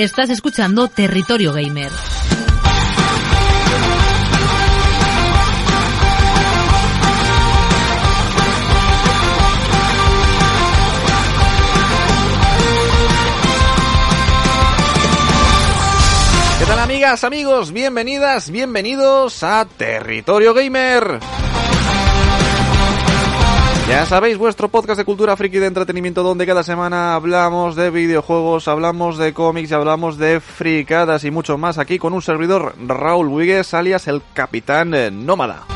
Estás 0.00 0.30
escuchando 0.30 0.88
Territorio 0.88 1.52
Gamer. 1.52 1.92
¿Qué 16.58 16.64
tal 16.64 16.78
amigas, 16.78 17.22
amigos? 17.24 17.70
Bienvenidas, 17.72 18.50
bienvenidos 18.50 19.42
a 19.42 19.66
Territorio 19.66 20.54
Gamer. 20.54 21.20
Ya 23.90 24.06
sabéis, 24.06 24.38
vuestro 24.38 24.68
podcast 24.68 24.98
de 24.98 25.04
cultura 25.04 25.36
friki 25.36 25.58
de 25.58 25.66
entretenimiento 25.66 26.22
donde 26.22 26.46
cada 26.46 26.62
semana 26.62 27.16
hablamos 27.16 27.74
de 27.74 27.90
videojuegos, 27.90 28.68
hablamos 28.68 29.18
de 29.18 29.34
cómics 29.34 29.72
y 29.72 29.74
hablamos 29.74 30.16
de 30.16 30.38
fricadas 30.38 31.24
y 31.24 31.32
mucho 31.32 31.58
más 31.58 31.76
aquí 31.76 31.98
con 31.98 32.12
un 32.12 32.22
servidor 32.22 32.76
Raúl 32.86 33.26
Wigues 33.26 33.74
alias 33.74 34.06
el 34.06 34.22
Capitán 34.32 34.94
Nómada. 35.26 35.66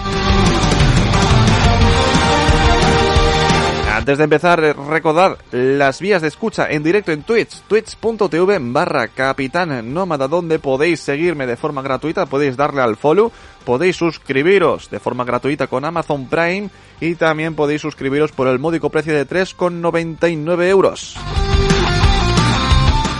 Antes 4.04 4.18
de 4.18 4.24
empezar, 4.24 4.60
recordar 4.60 5.38
las 5.50 6.00
vías 6.00 6.20
de 6.20 6.28
escucha 6.28 6.70
en 6.70 6.82
directo 6.82 7.10
en 7.10 7.22
Twitch, 7.22 7.62
twitch.tv 7.62 8.58
barra 8.60 9.08
Capitán 9.08 9.94
Nómada, 9.94 10.28
donde 10.28 10.58
podéis 10.58 11.00
seguirme 11.00 11.46
de 11.46 11.56
forma 11.56 11.80
gratuita, 11.80 12.26
podéis 12.26 12.56
darle 12.56 12.82
al 12.82 12.96
follow, 12.96 13.32
podéis 13.64 13.96
suscribiros 13.96 14.90
de 14.90 15.00
forma 15.00 15.24
gratuita 15.24 15.66
con 15.66 15.84
Amazon 15.84 16.28
Prime 16.28 16.70
y 17.00 17.14
también 17.14 17.54
podéis 17.54 17.80
suscribiros 17.80 18.32
por 18.32 18.46
el 18.46 18.58
módico 18.58 18.90
precio 18.90 19.14
de 19.14 19.26
3,99 19.26 20.68
euros. 20.68 21.16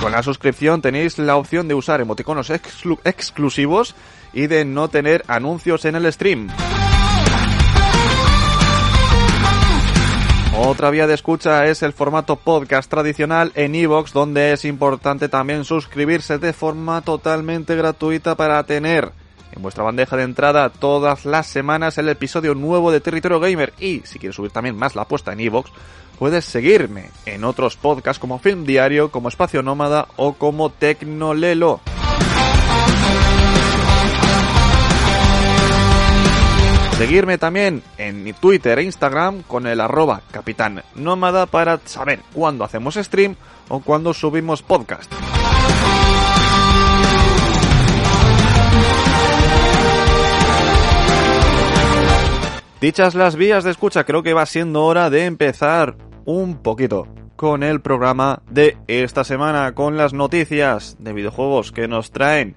Con 0.01 0.13
la 0.13 0.23
suscripción 0.23 0.83
tenéis 0.83 1.19
la 1.19 1.37
opción 1.37 1.67
de 1.67 1.75
usar 1.75 2.01
emoticonos 2.01 2.51
exclu 2.51 2.99
exclusivos 3.05 3.95
y 4.35 4.49
de 4.49 4.65
no 4.65 4.89
tener 4.89 5.25
anuncios 5.29 5.85
en 5.87 5.95
el 5.97 6.13
stream. 6.13 6.49
Otra 10.57 10.91
vía 10.91 11.07
de 11.07 11.15
escucha 11.15 11.67
es 11.67 11.83
el 11.83 11.93
formato 11.93 12.37
podcast 12.37 12.89
tradicional 12.89 13.51
en 13.55 13.75
iVoox, 13.75 14.13
donde 14.13 14.53
es 14.53 14.65
importante 14.65 15.29
también 15.29 15.65
suscribirse 15.65 16.39
de 16.39 16.53
forma 16.53 17.03
totalmente 17.03 17.75
gratuita 17.75 18.37
para 18.37 18.63
tener 18.65 19.13
en 19.55 19.63
vuestra 19.63 19.85
bandeja 19.85 20.17
de 20.17 20.25
entrada 20.25 20.69
todas 20.69 21.25
las 21.25 21.47
semanas 21.47 21.99
el 21.99 22.09
episodio 22.09 22.55
nuevo 22.55 22.91
de 22.91 23.01
Territorio 23.01 23.41
Gamer. 23.41 23.73
Y 23.79 24.01
si 24.05 24.19
quieres 24.19 24.37
subir 24.37 24.51
también 24.51 24.77
más 24.77 24.97
la 24.97 25.03
apuesta 25.03 25.33
en 25.33 25.41
iVoox, 25.41 25.71
puedes 26.19 26.45
seguirme 26.45 27.11
en 27.27 27.45
otros 27.45 27.77
podcasts 27.77 28.21
como 28.21 28.39
Film 28.39 28.65
Diario, 28.65 29.11
como 29.11 29.29
Espacio 29.29 29.63
Nómada 29.63 30.09
o 30.17 30.35
como 30.35 30.71
Tecnolelo. 30.71 31.81
Seguirme 36.99 37.39
también 37.39 37.83
en 37.99 38.23
mi 38.23 38.33
Twitter 38.33 38.79
e 38.79 38.85
Instagram 38.85 39.43
con 39.43 39.67
el 39.67 39.81
arroba 39.81 40.23
Capitán 40.31 40.85
Nómada 40.95 41.47
para 41.47 41.81
saber 41.85 42.21
cuándo 42.33 42.63
hacemos 42.63 42.95
stream 42.95 43.35
o 43.69 43.81
cuándo 43.81 44.15
subimos 44.15 44.63
podcast. 44.63 45.13
Dichas 52.85 53.15
las 53.15 53.35
vías 53.35 53.65
de 53.65 53.71
escucha, 53.71 54.05
creo 54.05 54.23
que 54.23 54.35
va 54.35 54.45
siendo 54.45 54.85
hora 54.85 55.09
de 55.09 55.25
empezar 55.25 55.97
un 56.27 56.59
poquito 56.59 57.09
con 57.35 57.63
el 57.63 57.81
programa 57.81 58.43
de 58.51 58.77
esta 58.89 59.25
semana, 59.25 59.73
con 59.73 59.97
las 59.97 60.13
noticias 60.13 60.99
de 60.99 61.15
videojuegos 61.15 61.73
que 61.73 61.89
nos 61.89 62.11
traen 62.11 62.57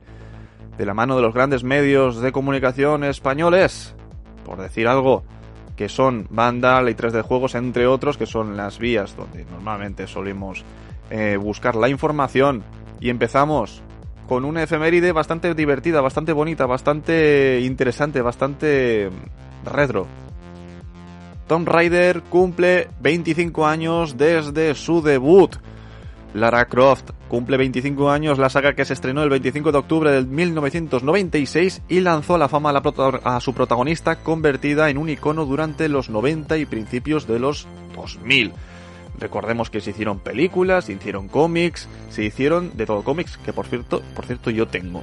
de 0.78 0.86
la 0.86 0.94
mano 0.94 1.16
de 1.16 1.22
los 1.22 1.34
grandes 1.34 1.64
medios 1.64 2.20
de 2.20 2.34
comunicación 2.34 3.06
españoles 3.06 3.96
por 4.44 4.60
decir 4.60 4.90
algo, 4.90 5.24
que 5.78 5.88
son 5.88 6.28
Vandal 6.30 6.90
y 6.90 6.94
3D 6.94 7.22
Juegos, 7.22 7.56
entre 7.56 7.88
otros, 7.88 8.18
que 8.18 8.26
son 8.26 8.58
las 8.58 8.80
vías 8.80 9.16
donde 9.16 9.46
normalmente 9.46 10.08
solemos 10.08 10.66
eh, 11.10 11.38
buscar 11.38 11.78
la 11.78 11.88
información. 11.88 12.66
Y 13.00 13.10
empezamos 13.12 13.82
con 14.28 14.44
una 14.44 14.64
efeméride 14.64 15.14
bastante 15.14 15.54
divertida, 15.54 16.02
bastante 16.02 16.34
bonita, 16.34 16.66
bastante 16.66 17.62
interesante, 17.62 18.22
bastante 18.22 19.10
retro. 19.66 20.08
Tomb 21.48 21.68
Raider 21.68 22.24
cumple 22.24 22.90
25 23.00 23.66
años 23.66 24.18
desde 24.18 24.76
su 24.76 25.02
debut. 25.02 25.56
Lara 26.34 26.66
Croft 26.66 27.12
cumple 27.30 27.58
25 27.58 28.12
años 28.12 28.38
la 28.38 28.50
saga 28.50 28.74
que 28.74 28.86
se 28.86 28.94
estrenó 28.94 29.24
el 29.24 29.30
25 29.30 29.72
de 29.72 29.78
octubre 29.78 30.12
del 30.12 30.28
1996 30.28 31.82
y 31.88 32.02
lanzó 32.02 32.38
la 32.38 32.50
fama 32.50 32.72
a, 32.72 33.36
a, 33.36 33.40
su 33.40 33.54
protagonista 33.54 34.18
convertida 34.18 34.90
en 34.90 34.98
un 34.98 35.10
icono 35.10 35.46
durante 35.46 35.88
los 35.88 36.10
90 36.10 36.58
y 36.58 36.66
principios 36.66 37.28
de 37.28 37.40
los 37.40 37.66
2000. 37.96 38.52
Recordemos 39.20 39.70
que 39.70 39.82
se 39.82 39.92
hicieron 39.92 40.20
películas, 40.20 40.86
se 40.86 40.94
hicieron 40.94 41.28
cómics, 41.28 41.88
se 42.10 42.24
hicieron 42.24 42.76
de 42.76 42.86
todo 42.86 43.04
cómics 43.04 43.38
que 43.38 43.54
por 43.54 43.66
cierto, 43.68 44.02
por 44.16 44.26
cierto 44.26 44.52
yo 44.52 44.68
tengo. 44.68 45.02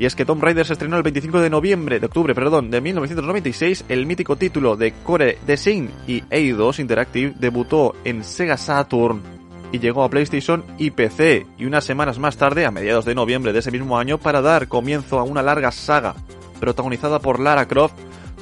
Y 0.00 0.06
es 0.06 0.16
que 0.16 0.24
Tomb 0.24 0.42
Raider 0.42 0.64
se 0.64 0.72
estrenó 0.72 0.96
el 0.96 1.02
25 1.02 1.42
de 1.42 1.50
noviembre, 1.50 2.00
de 2.00 2.06
octubre, 2.06 2.34
perdón, 2.34 2.70
de 2.70 2.80
1996. 2.80 3.84
El 3.90 4.06
mítico 4.06 4.34
título 4.34 4.74
de 4.74 4.92
Core 4.92 5.36
Design 5.46 5.90
y 6.06 6.24
Eidos 6.30 6.78
Interactive 6.78 7.34
debutó 7.38 7.94
en 8.02 8.24
Sega 8.24 8.56
Saturn 8.56 9.20
y 9.72 9.78
llegó 9.78 10.02
a 10.02 10.08
PlayStation 10.08 10.64
y 10.78 10.92
PC, 10.92 11.46
y 11.58 11.66
unas 11.66 11.84
semanas 11.84 12.18
más 12.18 12.38
tarde, 12.38 12.64
a 12.64 12.70
mediados 12.70 13.04
de 13.04 13.14
noviembre 13.14 13.52
de 13.52 13.58
ese 13.58 13.70
mismo 13.70 13.98
año, 13.98 14.16
para 14.16 14.40
dar 14.40 14.68
comienzo 14.68 15.18
a 15.18 15.22
una 15.22 15.42
larga 15.42 15.70
saga, 15.70 16.14
protagonizada 16.60 17.18
por 17.18 17.38
Lara 17.38 17.68
Croft, 17.68 17.92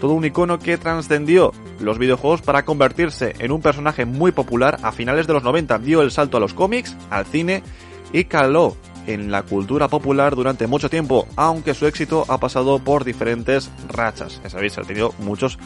todo 0.00 0.12
un 0.12 0.24
icono 0.24 0.60
que 0.60 0.78
trascendió 0.78 1.52
los 1.80 1.98
videojuegos 1.98 2.40
para 2.40 2.64
convertirse 2.64 3.34
en 3.40 3.50
un 3.50 3.62
personaje 3.62 4.04
muy 4.04 4.30
popular 4.30 4.78
a 4.82 4.92
finales 4.92 5.26
de 5.26 5.32
los 5.32 5.42
90, 5.42 5.80
dio 5.80 6.02
el 6.02 6.12
salto 6.12 6.36
a 6.36 6.40
los 6.40 6.54
cómics, 6.54 6.96
al 7.10 7.26
cine 7.26 7.64
y 8.12 8.24
caló 8.24 8.76
en 9.08 9.30
la 9.30 9.42
cultura 9.42 9.88
popular 9.88 10.36
durante 10.36 10.66
mucho 10.66 10.90
tiempo, 10.90 11.26
aunque 11.34 11.74
su 11.74 11.86
éxito 11.86 12.26
ha 12.28 12.38
pasado 12.38 12.78
por 12.78 13.04
diferentes 13.04 13.70
rachas. 13.88 14.40
Ya 14.44 14.50
sabéis, 14.50 14.76
ha 14.78 14.82
tenido 14.82 15.14
muchos 15.18 15.58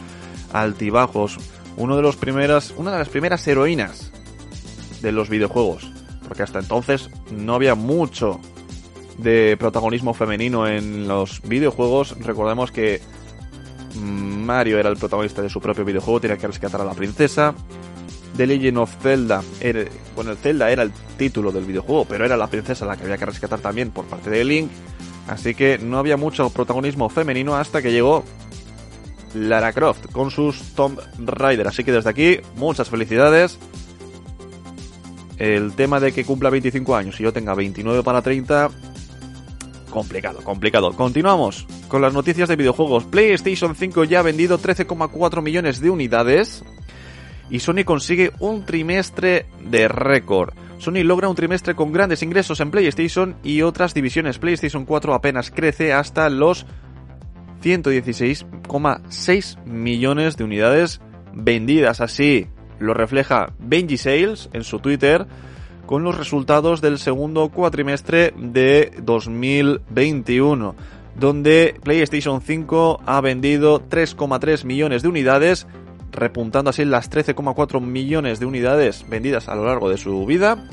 altibajos. 0.53 1.37
Uno 1.75 1.95
de 1.97 2.01
los 2.01 2.15
primeras, 2.15 2.73
una 2.77 2.93
de 2.93 2.99
las 2.99 3.09
primeras 3.09 3.45
heroínas 3.45 4.11
de 5.01 5.11
los 5.11 5.29
videojuegos. 5.29 5.91
Porque 6.27 6.43
hasta 6.43 6.59
entonces 6.59 7.09
no 7.31 7.55
había 7.55 7.75
mucho 7.75 8.39
de 9.17 9.57
protagonismo 9.59 10.13
femenino 10.13 10.65
en 10.65 11.07
los 11.07 11.41
videojuegos. 11.41 12.15
Recordemos 12.21 12.71
que 12.71 13.01
Mario 13.99 14.79
era 14.79 14.89
el 14.89 14.97
protagonista 14.97 15.41
de 15.41 15.49
su 15.49 15.59
propio 15.59 15.83
videojuego, 15.83 16.21
tenía 16.21 16.37
que 16.37 16.47
rescatar 16.47 16.79
a 16.79 16.85
la 16.85 16.93
princesa. 16.93 17.53
The 18.35 18.47
Legend 18.47 18.77
of 18.77 18.95
Zelda, 19.01 19.43
era, 19.59 19.85
bueno, 20.15 20.31
el 20.31 20.37
Zelda 20.37 20.71
era 20.71 20.83
el 20.83 20.91
título 21.17 21.51
del 21.51 21.65
videojuego, 21.65 22.05
pero 22.05 22.25
era 22.25 22.35
la 22.35 22.47
princesa 22.47 22.85
la 22.85 22.97
que 22.97 23.03
había 23.03 23.17
que 23.17 23.25
rescatar 23.25 23.59
también 23.59 23.91
por 23.91 24.05
parte 24.05 24.29
de 24.29 24.43
Link. 24.43 24.69
Así 25.27 25.55
que 25.55 25.77
no 25.77 25.99
había 25.99 26.17
mucho 26.17 26.49
protagonismo 26.49 27.09
femenino 27.09 27.55
hasta 27.55 27.81
que 27.81 27.91
llegó 27.91 28.23
Lara 29.33 29.71
Croft 29.71 30.11
con 30.11 30.31
sus 30.31 30.73
Tomb 30.73 30.99
Raider. 31.17 31.67
Así 31.67 31.83
que 31.83 31.91
desde 31.91 32.09
aquí, 32.09 32.39
muchas 32.55 32.89
felicidades 32.89 33.57
el 35.37 35.73
tema 35.73 35.99
de 35.99 36.11
que 36.11 36.25
cumpla 36.25 36.49
25 36.49 36.95
años 36.95 37.19
y 37.19 37.23
yo 37.23 37.33
tenga 37.33 37.53
29 37.53 38.03
para 38.03 38.21
30, 38.21 38.69
complicado, 39.89 40.41
complicado. 40.41 40.93
Continuamos 40.93 41.67
con 41.87 42.01
las 42.01 42.13
noticias 42.13 42.49
de 42.49 42.55
videojuegos. 42.55 43.05
PlayStation 43.05 43.75
5 43.75 44.03
ya 44.05 44.19
ha 44.19 44.23
vendido 44.23 44.59
13,4 44.59 45.41
millones 45.41 45.81
de 45.81 45.89
unidades 45.89 46.63
y 47.53 47.59
Sony 47.59 47.85
consigue 47.85 48.31
un 48.39 48.65
trimestre 48.65 49.45
de 49.61 49.87
récord. 49.87 50.55
Sony 50.79 51.03
logra 51.03 51.29
un 51.29 51.35
trimestre 51.35 51.75
con 51.75 51.93
grandes 51.93 52.23
ingresos 52.23 52.59
en 52.61 52.71
PlayStation 52.71 53.35
y 53.43 53.61
otras 53.61 53.93
divisiones. 53.93 54.39
PlayStation 54.39 54.85
4 54.85 55.13
apenas 55.13 55.51
crece 55.51 55.93
hasta 55.93 56.31
los 56.31 56.65
116,6 57.61 59.63
millones 59.65 60.35
de 60.35 60.43
unidades 60.43 60.99
vendidas. 61.31 62.01
Así, 62.01 62.47
lo 62.79 62.95
refleja 62.95 63.53
Benji 63.59 63.97
Sales 63.97 64.49
en 64.51 64.63
su 64.63 64.79
Twitter 64.79 65.27
con 65.85 66.03
los 66.03 66.17
resultados 66.17 66.81
del 66.81 66.97
segundo 66.97 67.49
cuatrimestre 67.49 68.33
de 68.35 68.93
2021, 69.03 70.75
donde 71.19 71.79
PlayStation 71.83 72.41
5 72.41 73.01
ha 73.05 73.21
vendido 73.21 73.87
3,3 73.87 74.65
millones 74.65 75.03
de 75.03 75.09
unidades, 75.09 75.67
repuntando 76.13 76.69
así 76.69 76.85
las 76.85 77.11
13,4 77.11 77.81
millones 77.81 78.39
de 78.39 78.45
unidades 78.45 79.05
vendidas 79.09 79.49
a 79.49 79.55
lo 79.55 79.65
largo 79.65 79.89
de 79.89 79.97
su 79.97 80.25
vida, 80.25 80.65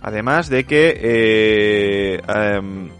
además 0.00 0.48
de 0.48 0.64
que 0.64 0.88
eh, 1.00 2.20
eh, 2.26 2.90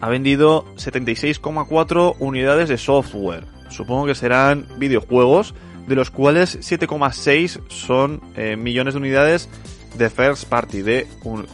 ha 0.00 0.08
vendido 0.08 0.64
76,4 0.76 2.16
unidades 2.18 2.68
de 2.68 2.78
software. 2.78 3.44
Supongo 3.68 4.06
que 4.06 4.14
serán 4.14 4.66
videojuegos 4.78 5.54
de 5.86 5.94
los 5.94 6.10
cuales 6.10 6.58
7,6 6.60 7.60
son 7.68 8.20
eh, 8.36 8.56
millones 8.56 8.94
de 8.94 8.98
unidades 8.98 9.48
de 9.96 10.10
first 10.10 10.44
party, 10.48 10.82
de 10.82 11.06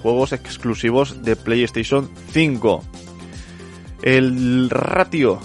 juegos 0.02 0.32
exclusivos 0.32 1.23
de 1.23 1.37
PlayStation 1.37 2.11
5. 2.32 2.82
El 4.02 4.69
ratio 4.70 5.40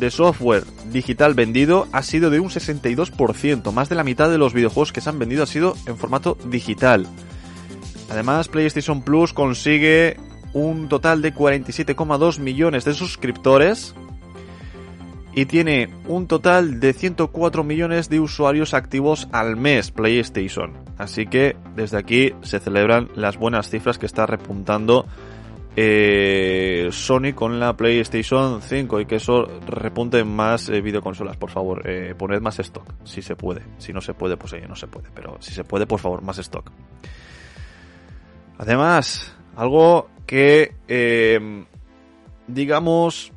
de 0.00 0.10
software 0.10 0.64
digital 0.90 1.34
vendido 1.34 1.86
ha 1.92 2.02
sido 2.02 2.30
de 2.30 2.40
un 2.40 2.48
62%. 2.48 3.72
Más 3.72 3.88
de 3.88 3.94
la 3.94 4.04
mitad 4.04 4.30
de 4.30 4.38
los 4.38 4.54
videojuegos 4.54 4.92
que 4.92 5.00
se 5.00 5.10
han 5.10 5.18
vendido 5.18 5.44
ha 5.44 5.46
sido 5.46 5.76
en 5.86 5.96
formato 5.96 6.36
digital. 6.46 7.06
Además, 8.10 8.48
PlayStation 8.48 9.02
Plus 9.02 9.32
consigue 9.32 10.16
un 10.52 10.88
total 10.88 11.22
de 11.22 11.32
47,2 11.32 12.40
millones 12.40 12.84
de 12.84 12.94
suscriptores 12.94 13.94
y 15.32 15.46
tiene 15.46 15.88
un 16.08 16.26
total 16.26 16.80
de 16.80 16.92
104 16.92 17.62
millones 17.62 18.08
de 18.08 18.18
usuarios 18.18 18.74
activos 18.74 19.28
al 19.30 19.56
mes 19.56 19.92
PlayStation. 19.92 20.72
Así 20.98 21.26
que 21.26 21.56
desde 21.76 21.98
aquí 21.98 22.32
se 22.42 22.58
celebran 22.58 23.08
las 23.14 23.36
buenas 23.36 23.70
cifras 23.70 23.98
que 23.98 24.06
está 24.06 24.26
repuntando 24.26 25.06
eh, 25.76 26.88
Sony 26.90 27.32
con 27.34 27.60
la 27.60 27.76
PlayStation 27.76 28.60
5 28.60 29.00
y 29.00 29.06
que 29.06 29.16
eso 29.16 29.46
repunte 29.66 30.24
más 30.24 30.68
eh, 30.68 30.80
videoconsolas, 30.80 31.36
por 31.36 31.50
favor. 31.50 31.88
Eh, 31.88 32.14
poned 32.16 32.40
más 32.40 32.58
stock, 32.58 32.86
si 33.04 33.22
se 33.22 33.36
puede. 33.36 33.62
Si 33.78 33.92
no 33.92 34.00
se 34.00 34.14
puede, 34.14 34.36
pues 34.36 34.54
no 34.68 34.76
se 34.76 34.88
puede. 34.88 35.08
Pero 35.14 35.36
si 35.40 35.52
se 35.52 35.64
puede, 35.64 35.86
por 35.86 36.00
favor, 36.00 36.22
más 36.22 36.38
stock. 36.38 36.70
Además, 38.58 39.34
algo 39.56 40.10
que, 40.26 40.74
eh, 40.88 41.64
digamos, 42.46 43.32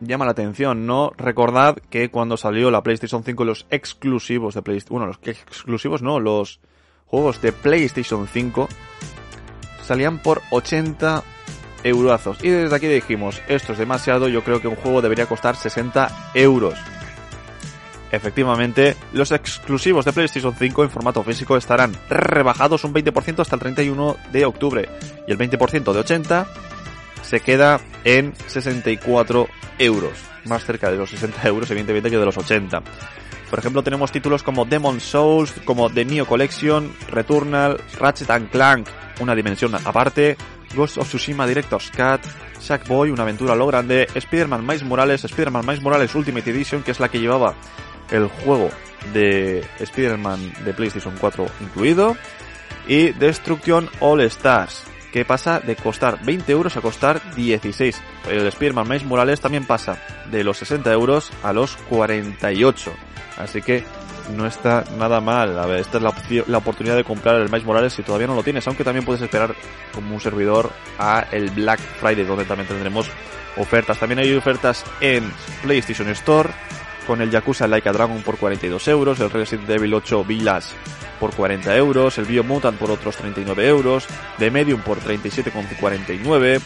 llama 0.00 0.24
la 0.24 0.32
atención, 0.32 0.86
¿no? 0.86 1.12
Recordad 1.16 1.76
que 1.90 2.10
cuando 2.10 2.36
salió 2.36 2.70
la 2.70 2.82
PlayStation 2.82 3.24
5 3.24 3.44
los 3.44 3.66
exclusivos 3.70 4.54
de 4.54 4.62
PlayStation... 4.62 4.98
Bueno, 4.98 5.06
los 5.06 5.18
exclusivos 5.26 6.02
no, 6.02 6.20
los 6.20 6.60
juegos 7.06 7.40
de 7.40 7.52
PlayStation 7.52 8.26
5 8.26 8.68
salían 9.84 10.18
por 10.18 10.42
80 10.50 11.22
eurazos. 11.84 12.38
Y 12.42 12.48
desde 12.48 12.74
aquí 12.74 12.86
dijimos, 12.86 13.40
esto 13.48 13.72
es 13.72 13.78
demasiado, 13.78 14.28
yo 14.28 14.42
creo 14.42 14.60
que 14.60 14.68
un 14.68 14.76
juego 14.76 15.02
debería 15.02 15.26
costar 15.26 15.56
60 15.56 16.30
euros. 16.34 16.78
Efectivamente, 18.10 18.96
los 19.12 19.32
exclusivos 19.32 20.04
de 20.04 20.12
PlayStation 20.12 20.54
5 20.54 20.84
en 20.84 20.90
formato 20.90 21.22
físico 21.24 21.56
estarán 21.56 21.96
rebajados 22.08 22.84
un 22.84 22.94
20% 22.94 23.40
hasta 23.40 23.56
el 23.56 23.60
31 23.60 24.16
de 24.32 24.44
octubre 24.44 24.88
y 25.26 25.32
el 25.32 25.38
20% 25.38 25.92
de 25.92 25.98
80 25.98 26.46
se 27.22 27.40
queda 27.40 27.80
en 28.04 28.32
64 28.46 29.48
euros, 29.78 30.12
más 30.44 30.64
cerca 30.64 30.92
de 30.92 30.96
los 30.96 31.10
60 31.10 31.48
euros 31.48 31.70
evidentemente 31.70 32.10
que 32.10 32.18
de 32.18 32.24
los 32.24 32.36
80. 32.36 32.82
Por 33.54 33.60
ejemplo, 33.60 33.84
tenemos 33.84 34.10
títulos 34.10 34.42
como 34.42 34.64
Demon 34.64 34.98
Souls, 34.98 35.54
como 35.64 35.88
The 35.88 36.04
Neo 36.04 36.26
Collection, 36.26 36.92
Returnal, 37.08 37.80
Ratchet 38.00 38.28
and 38.30 38.50
Clank, 38.50 38.88
una 39.20 39.32
dimensión 39.32 39.72
aparte, 39.76 40.36
Ghost 40.74 40.98
of 40.98 41.06
Tsushima 41.06 41.46
Director's 41.46 41.88
Cut, 41.92 42.20
Sackboy, 42.58 43.12
una 43.12 43.22
aventura 43.22 43.54
lo 43.54 43.68
grande, 43.68 44.08
Spider-Man 44.12 44.66
Miles 44.66 44.82
Morales, 44.82 45.22
Spider-Man 45.22 45.64
Miles 45.64 45.82
Morales 45.82 46.12
Ultimate 46.16 46.50
Edition, 46.50 46.82
que 46.82 46.90
es 46.90 46.98
la 46.98 47.08
que 47.08 47.20
llevaba 47.20 47.54
el 48.10 48.26
juego 48.26 48.70
de 49.12 49.64
Spider-Man 49.78 50.52
de 50.64 50.74
PlayStation 50.74 51.14
4 51.20 51.46
incluido, 51.60 52.16
y 52.88 53.12
Destruction 53.12 53.88
All 54.00 54.20
Stars, 54.22 54.82
que 55.14 55.24
pasa 55.24 55.60
de 55.60 55.76
costar 55.76 56.24
20 56.24 56.50
euros 56.50 56.76
a 56.76 56.80
costar 56.80 57.22
16. 57.36 58.02
El 58.28 58.48
Spider-Man 58.48 59.06
Morales 59.06 59.40
también 59.40 59.64
pasa 59.64 59.96
de 60.28 60.42
los 60.42 60.58
60 60.58 60.92
euros 60.92 61.30
a 61.44 61.52
los 61.52 61.76
48. 61.88 62.92
Así 63.38 63.62
que 63.62 63.84
no 64.36 64.44
está 64.44 64.82
nada 64.98 65.20
mal. 65.20 65.56
A 65.56 65.66
ver, 65.66 65.78
esta 65.78 65.98
es 65.98 66.02
la, 66.02 66.12
la, 66.48 66.58
oportunidad 66.58 66.96
de 66.96 67.04
comprar 67.04 67.36
el 67.36 67.48
Miles 67.48 67.64
Morales 67.64 67.92
si 67.92 68.02
todavía 68.02 68.26
no 68.26 68.34
lo 68.34 68.42
tienes, 68.42 68.66
aunque 68.66 68.82
también 68.82 69.04
puedes 69.04 69.22
esperar 69.22 69.54
como 69.92 70.12
un 70.12 70.20
servidor 70.20 70.72
a 70.98 71.26
el 71.30 71.48
Black 71.50 71.78
Friday, 71.78 72.24
donde 72.24 72.44
también 72.44 72.66
tendremos 72.66 73.08
ofertas. 73.56 74.00
También 74.00 74.18
hay 74.18 74.34
ofertas 74.34 74.84
en 75.00 75.32
PlayStation 75.62 76.08
Store 76.08 76.50
con 77.06 77.22
el 77.22 77.30
Yakuza 77.30 77.68
Like 77.68 77.88
a 77.88 77.92
Dragon 77.92 78.20
por 78.22 78.36
42 78.36 78.88
euros, 78.88 79.20
el 79.20 79.30
Resident 79.30 79.70
Evil 79.70 79.94
8 79.94 80.24
Village 80.24 80.74
por 81.24 81.34
40 81.34 81.74
euros, 81.78 82.18
el 82.18 82.26
Biomutant 82.26 82.78
por 82.78 82.90
otros 82.90 83.16
39 83.16 83.66
euros, 83.66 84.06
The 84.36 84.50
Medium 84.50 84.82
por 84.82 84.98
37,49 85.00 86.60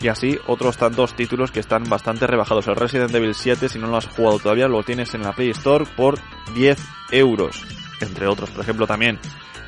y 0.00 0.08
así 0.08 0.38
otros 0.46 0.78
tantos 0.78 1.14
títulos 1.14 1.50
que 1.50 1.60
están 1.60 1.84
bastante 1.84 2.26
rebajados. 2.26 2.68
El 2.68 2.76
Resident 2.76 3.14
Evil 3.14 3.34
7, 3.34 3.68
si 3.68 3.78
no 3.78 3.86
lo 3.86 3.98
has 3.98 4.06
jugado 4.06 4.38
todavía, 4.38 4.66
lo 4.66 4.82
tienes 4.82 5.12
en 5.12 5.24
la 5.24 5.34
Play 5.34 5.50
Store 5.50 5.84
por 5.94 6.18
10 6.54 6.78
euros, 7.10 7.62
entre 8.00 8.26
otros. 8.26 8.48
Por 8.48 8.62
ejemplo, 8.62 8.86
también 8.86 9.18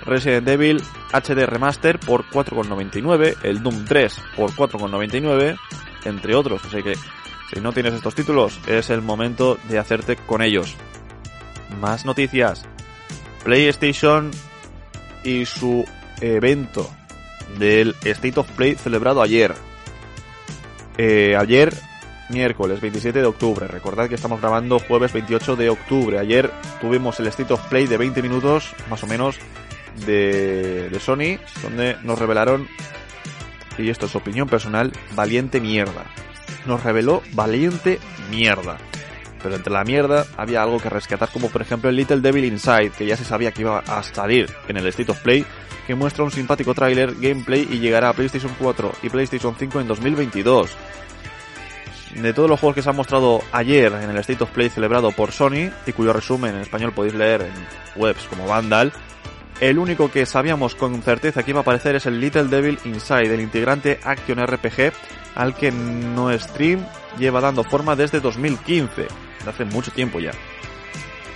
Resident 0.06 0.48
Evil 0.48 0.82
HD 1.12 1.44
Remaster 1.44 2.00
por 2.00 2.24
4,99, 2.30 3.36
el 3.42 3.62
Doom 3.62 3.84
3 3.84 4.22
por 4.36 4.52
4,99, 4.52 5.58
entre 6.06 6.34
otros. 6.34 6.64
Así 6.64 6.82
que 6.82 6.94
si 7.52 7.60
no 7.60 7.74
tienes 7.74 7.92
estos 7.92 8.14
títulos, 8.14 8.58
es 8.66 8.88
el 8.88 9.02
momento 9.02 9.58
de 9.68 9.78
hacerte 9.78 10.16
con 10.16 10.40
ellos. 10.40 10.76
Más 11.78 12.06
noticias. 12.06 12.66
PlayStation 13.44 14.30
y 15.24 15.44
su 15.46 15.84
evento 16.20 16.88
del 17.58 17.94
State 18.04 18.40
of 18.40 18.50
Play 18.52 18.74
celebrado 18.74 19.22
ayer. 19.22 19.54
Eh, 20.98 21.34
ayer, 21.36 21.74
miércoles 22.28 22.80
27 22.80 23.20
de 23.20 23.26
octubre. 23.26 23.66
Recordad 23.66 24.08
que 24.08 24.14
estamos 24.14 24.40
grabando 24.40 24.78
jueves 24.78 25.12
28 25.12 25.56
de 25.56 25.70
octubre. 25.70 26.18
Ayer 26.18 26.50
tuvimos 26.80 27.18
el 27.20 27.26
State 27.28 27.52
of 27.52 27.66
Play 27.68 27.86
de 27.86 27.96
20 27.96 28.22
minutos, 28.22 28.72
más 28.88 29.02
o 29.02 29.06
menos, 29.06 29.36
de, 30.06 30.88
de 30.88 31.00
Sony, 31.00 31.38
donde 31.62 31.96
nos 32.02 32.18
revelaron, 32.18 32.68
y 33.78 33.88
esto 33.90 34.06
es 34.06 34.14
opinión 34.14 34.48
personal, 34.48 34.92
valiente 35.14 35.60
mierda 35.60 36.04
nos 36.66 36.82
reveló 36.82 37.22
valiente 37.32 37.98
mierda. 38.30 38.78
Pero 39.42 39.56
entre 39.56 39.72
la 39.72 39.84
mierda 39.84 40.26
había 40.36 40.62
algo 40.62 40.78
que 40.78 40.90
rescatar, 40.90 41.30
como 41.32 41.48
por 41.48 41.62
ejemplo 41.62 41.90
el 41.90 41.96
Little 41.96 42.20
Devil 42.20 42.44
Inside, 42.44 42.90
que 42.90 43.06
ya 43.06 43.16
se 43.16 43.24
sabía 43.24 43.52
que 43.52 43.62
iba 43.62 43.78
a 43.78 44.02
salir 44.02 44.50
en 44.68 44.76
el 44.76 44.86
State 44.88 45.12
of 45.12 45.20
Play, 45.20 45.44
que 45.86 45.94
muestra 45.94 46.24
un 46.24 46.30
simpático 46.30 46.74
tráiler, 46.74 47.14
gameplay 47.14 47.66
y 47.70 47.78
llegará 47.78 48.10
a 48.10 48.12
PlayStation 48.12 48.54
4 48.58 48.92
y 49.02 49.08
PlayStation 49.08 49.54
5 49.58 49.80
en 49.80 49.88
2022. 49.88 50.70
De 52.16 52.32
todos 52.32 52.50
los 52.50 52.58
juegos 52.58 52.74
que 52.74 52.82
se 52.82 52.90
han 52.90 52.96
mostrado 52.96 53.40
ayer 53.52 53.92
en 53.92 54.10
el 54.10 54.16
State 54.18 54.42
of 54.42 54.50
Play 54.50 54.68
celebrado 54.68 55.12
por 55.12 55.32
Sony, 55.32 55.70
y 55.86 55.92
cuyo 55.92 56.12
resumen 56.12 56.56
en 56.56 56.62
español 56.62 56.92
podéis 56.92 57.14
leer 57.14 57.42
en 57.42 58.00
webs 58.00 58.26
como 58.28 58.46
Vandal, 58.46 58.92
el 59.60 59.78
único 59.78 60.10
que 60.10 60.26
sabíamos 60.26 60.74
con 60.74 61.02
certeza 61.02 61.42
que 61.42 61.50
iba 61.50 61.60
a 61.60 61.62
aparecer 61.62 61.94
es 61.94 62.06
el 62.06 62.18
Little 62.18 62.44
Devil 62.44 62.78
Inside, 62.84 63.34
el 63.34 63.40
integrante 63.40 64.00
Action 64.02 64.44
RPG 64.44 64.92
al 65.34 65.54
que 65.54 65.70
no 65.70 66.36
stream 66.38 66.84
lleva 67.18 67.40
dando 67.40 67.62
forma 67.64 67.96
desde 67.96 68.20
2015, 68.20 69.06
de 69.44 69.50
hace 69.50 69.64
mucho 69.64 69.90
tiempo 69.90 70.20
ya. 70.20 70.32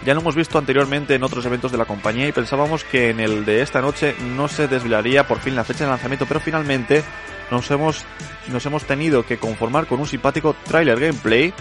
Ya 0.04 0.12
lo 0.12 0.20
hemos 0.20 0.34
visto 0.34 0.58
anteriormente 0.58 1.14
en 1.14 1.23
otros 1.23 1.46
eventos 1.46 1.73
de 1.73 1.78
la 1.78 1.87
compañía 1.87 2.28
y 2.28 2.32
pensábamos 2.32 2.84
que 2.84 3.08
en 3.08 3.20
el 3.20 3.46
de 3.46 3.62
esta 3.62 3.80
noche 3.80 4.14
no 4.37 4.49
se 4.49 4.68
desvelaría 4.68 5.26
por 5.26 5.38
fin 5.38 5.56
la 5.56 5.64
fecha 5.64 5.84
de 5.84 5.90
lanzamiento, 5.90 6.26
pero 6.26 6.40
finalmente 6.40 7.02
nos 7.50 7.70
hemos, 7.70 8.04
nos 8.52 8.66
hemos 8.66 8.84
tenido 8.84 9.25
que 9.25 9.38
conformar 9.38 9.87
con 9.87 10.00
un 10.00 10.06
simpático 10.06 10.54
trailer 10.64 11.00
gameplay 11.00 11.54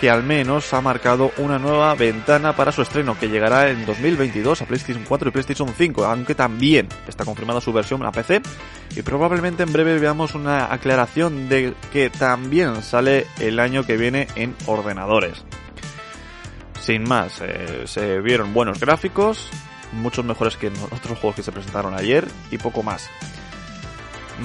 que 0.00 0.10
al 0.10 0.22
menos 0.22 0.72
ha 0.74 0.80
marcado 0.80 1.32
una 1.38 1.58
nueva 1.58 1.92
ventana 1.96 2.54
para 2.54 2.70
su 2.70 2.82
estreno 2.82 3.18
que 3.18 3.28
llegará 3.28 3.68
en 3.68 3.84
2022 3.84 4.62
a 4.62 4.66
PlayStation 4.66 5.04
4 5.06 5.28
y 5.28 5.32
PlayStation 5.32 5.68
5, 5.76 6.04
aunque 6.04 6.36
también 6.36 6.86
está 7.08 7.24
confirmada 7.24 7.60
su 7.60 7.72
versión 7.72 8.04
a 8.06 8.12
PC 8.12 8.42
y 8.94 9.02
probablemente 9.02 9.64
en 9.64 9.72
breve 9.72 9.98
veamos 9.98 10.36
una 10.36 10.72
aclaración 10.72 11.48
de 11.48 11.74
que 11.92 12.10
también 12.10 12.82
sale 12.82 13.26
el 13.40 13.58
año 13.58 13.84
que 13.84 13.96
viene 13.96 14.28
en 14.36 14.54
ordenadores. 14.66 15.44
Sin 16.88 17.06
más, 17.06 17.42
eh, 17.42 17.82
se 17.84 18.18
vieron 18.22 18.54
buenos 18.54 18.80
gráficos, 18.80 19.50
muchos 19.92 20.24
mejores 20.24 20.56
que 20.56 20.68
en 20.68 20.72
otros 20.90 21.18
juegos 21.18 21.36
que 21.36 21.42
se 21.42 21.52
presentaron 21.52 21.92
ayer 21.92 22.26
y 22.50 22.56
poco 22.56 22.82
más. 22.82 23.10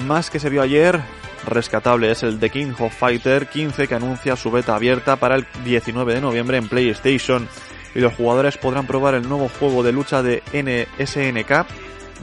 Más 0.06 0.28
que 0.28 0.38
se 0.38 0.50
vio 0.50 0.60
ayer, 0.60 1.00
rescatable 1.46 2.10
es 2.10 2.22
el 2.22 2.38
The 2.38 2.50
King 2.50 2.74
of 2.80 2.94
Fighter 2.94 3.48
15 3.48 3.88
que 3.88 3.94
anuncia 3.94 4.36
su 4.36 4.50
beta 4.50 4.76
abierta 4.76 5.16
para 5.16 5.36
el 5.36 5.46
19 5.64 6.16
de 6.16 6.20
noviembre 6.20 6.58
en 6.58 6.68
PlayStation 6.68 7.48
y 7.94 8.00
los 8.00 8.12
jugadores 8.12 8.58
podrán 8.58 8.86
probar 8.86 9.14
el 9.14 9.26
nuevo 9.26 9.48
juego 9.48 9.82
de 9.82 9.92
lucha 9.92 10.22
de 10.22 10.42
NSNK 10.52 11.66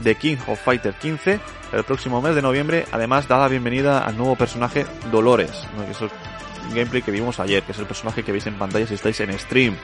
The 0.04 0.14
King 0.14 0.36
of 0.46 0.62
Fighter 0.62 0.94
15 0.94 1.40
el 1.72 1.82
próximo 1.82 2.22
mes 2.22 2.36
de 2.36 2.42
noviembre. 2.42 2.86
Además 2.92 3.26
da 3.26 3.38
la 3.38 3.48
bienvenida 3.48 4.04
al 4.04 4.16
nuevo 4.16 4.36
personaje 4.36 4.86
Dolores, 5.10 5.66
gameplay 6.70 7.02
que 7.02 7.10
vimos 7.10 7.40
ayer, 7.40 7.62
que 7.62 7.72
es 7.72 7.78
el 7.78 7.86
personaje 7.86 8.22
que 8.22 8.32
veis 8.32 8.46
en 8.46 8.54
pantalla 8.54 8.86
si 8.86 8.94
estáis 8.94 9.20
en 9.20 9.38
stream. 9.38 9.76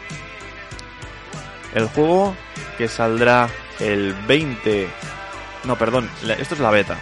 El 1.74 1.86
juego 1.88 2.34
que 2.76 2.88
saldrá 2.88 3.48
el 3.80 4.14
20... 4.26 4.88
No, 5.64 5.76
perdón, 5.76 6.08
esto 6.38 6.54
es 6.54 6.60
la 6.60 6.70
beta 6.70 6.98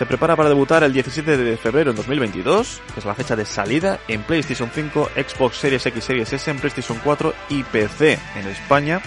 se 0.00 0.06
prepara 0.06 0.34
para 0.34 0.48
debutar 0.48 0.82
el 0.82 0.94
17 0.94 1.36
de 1.36 1.58
febrero 1.58 1.90
en 1.90 1.96
2022, 1.96 2.80
que 2.94 3.00
es 3.00 3.04
la 3.04 3.14
fecha 3.14 3.36
de 3.36 3.44
salida 3.44 4.00
en 4.08 4.22
PlayStation 4.22 4.70
5, 4.74 5.10
Xbox 5.14 5.58
Series 5.58 5.84
X, 5.84 6.02
Series 6.02 6.32
S, 6.32 6.50
en 6.50 6.56
PlayStation 6.56 6.98
4 7.04 7.34
y 7.50 7.62
PC 7.64 8.18
en 8.34 8.46
España 8.48 9.02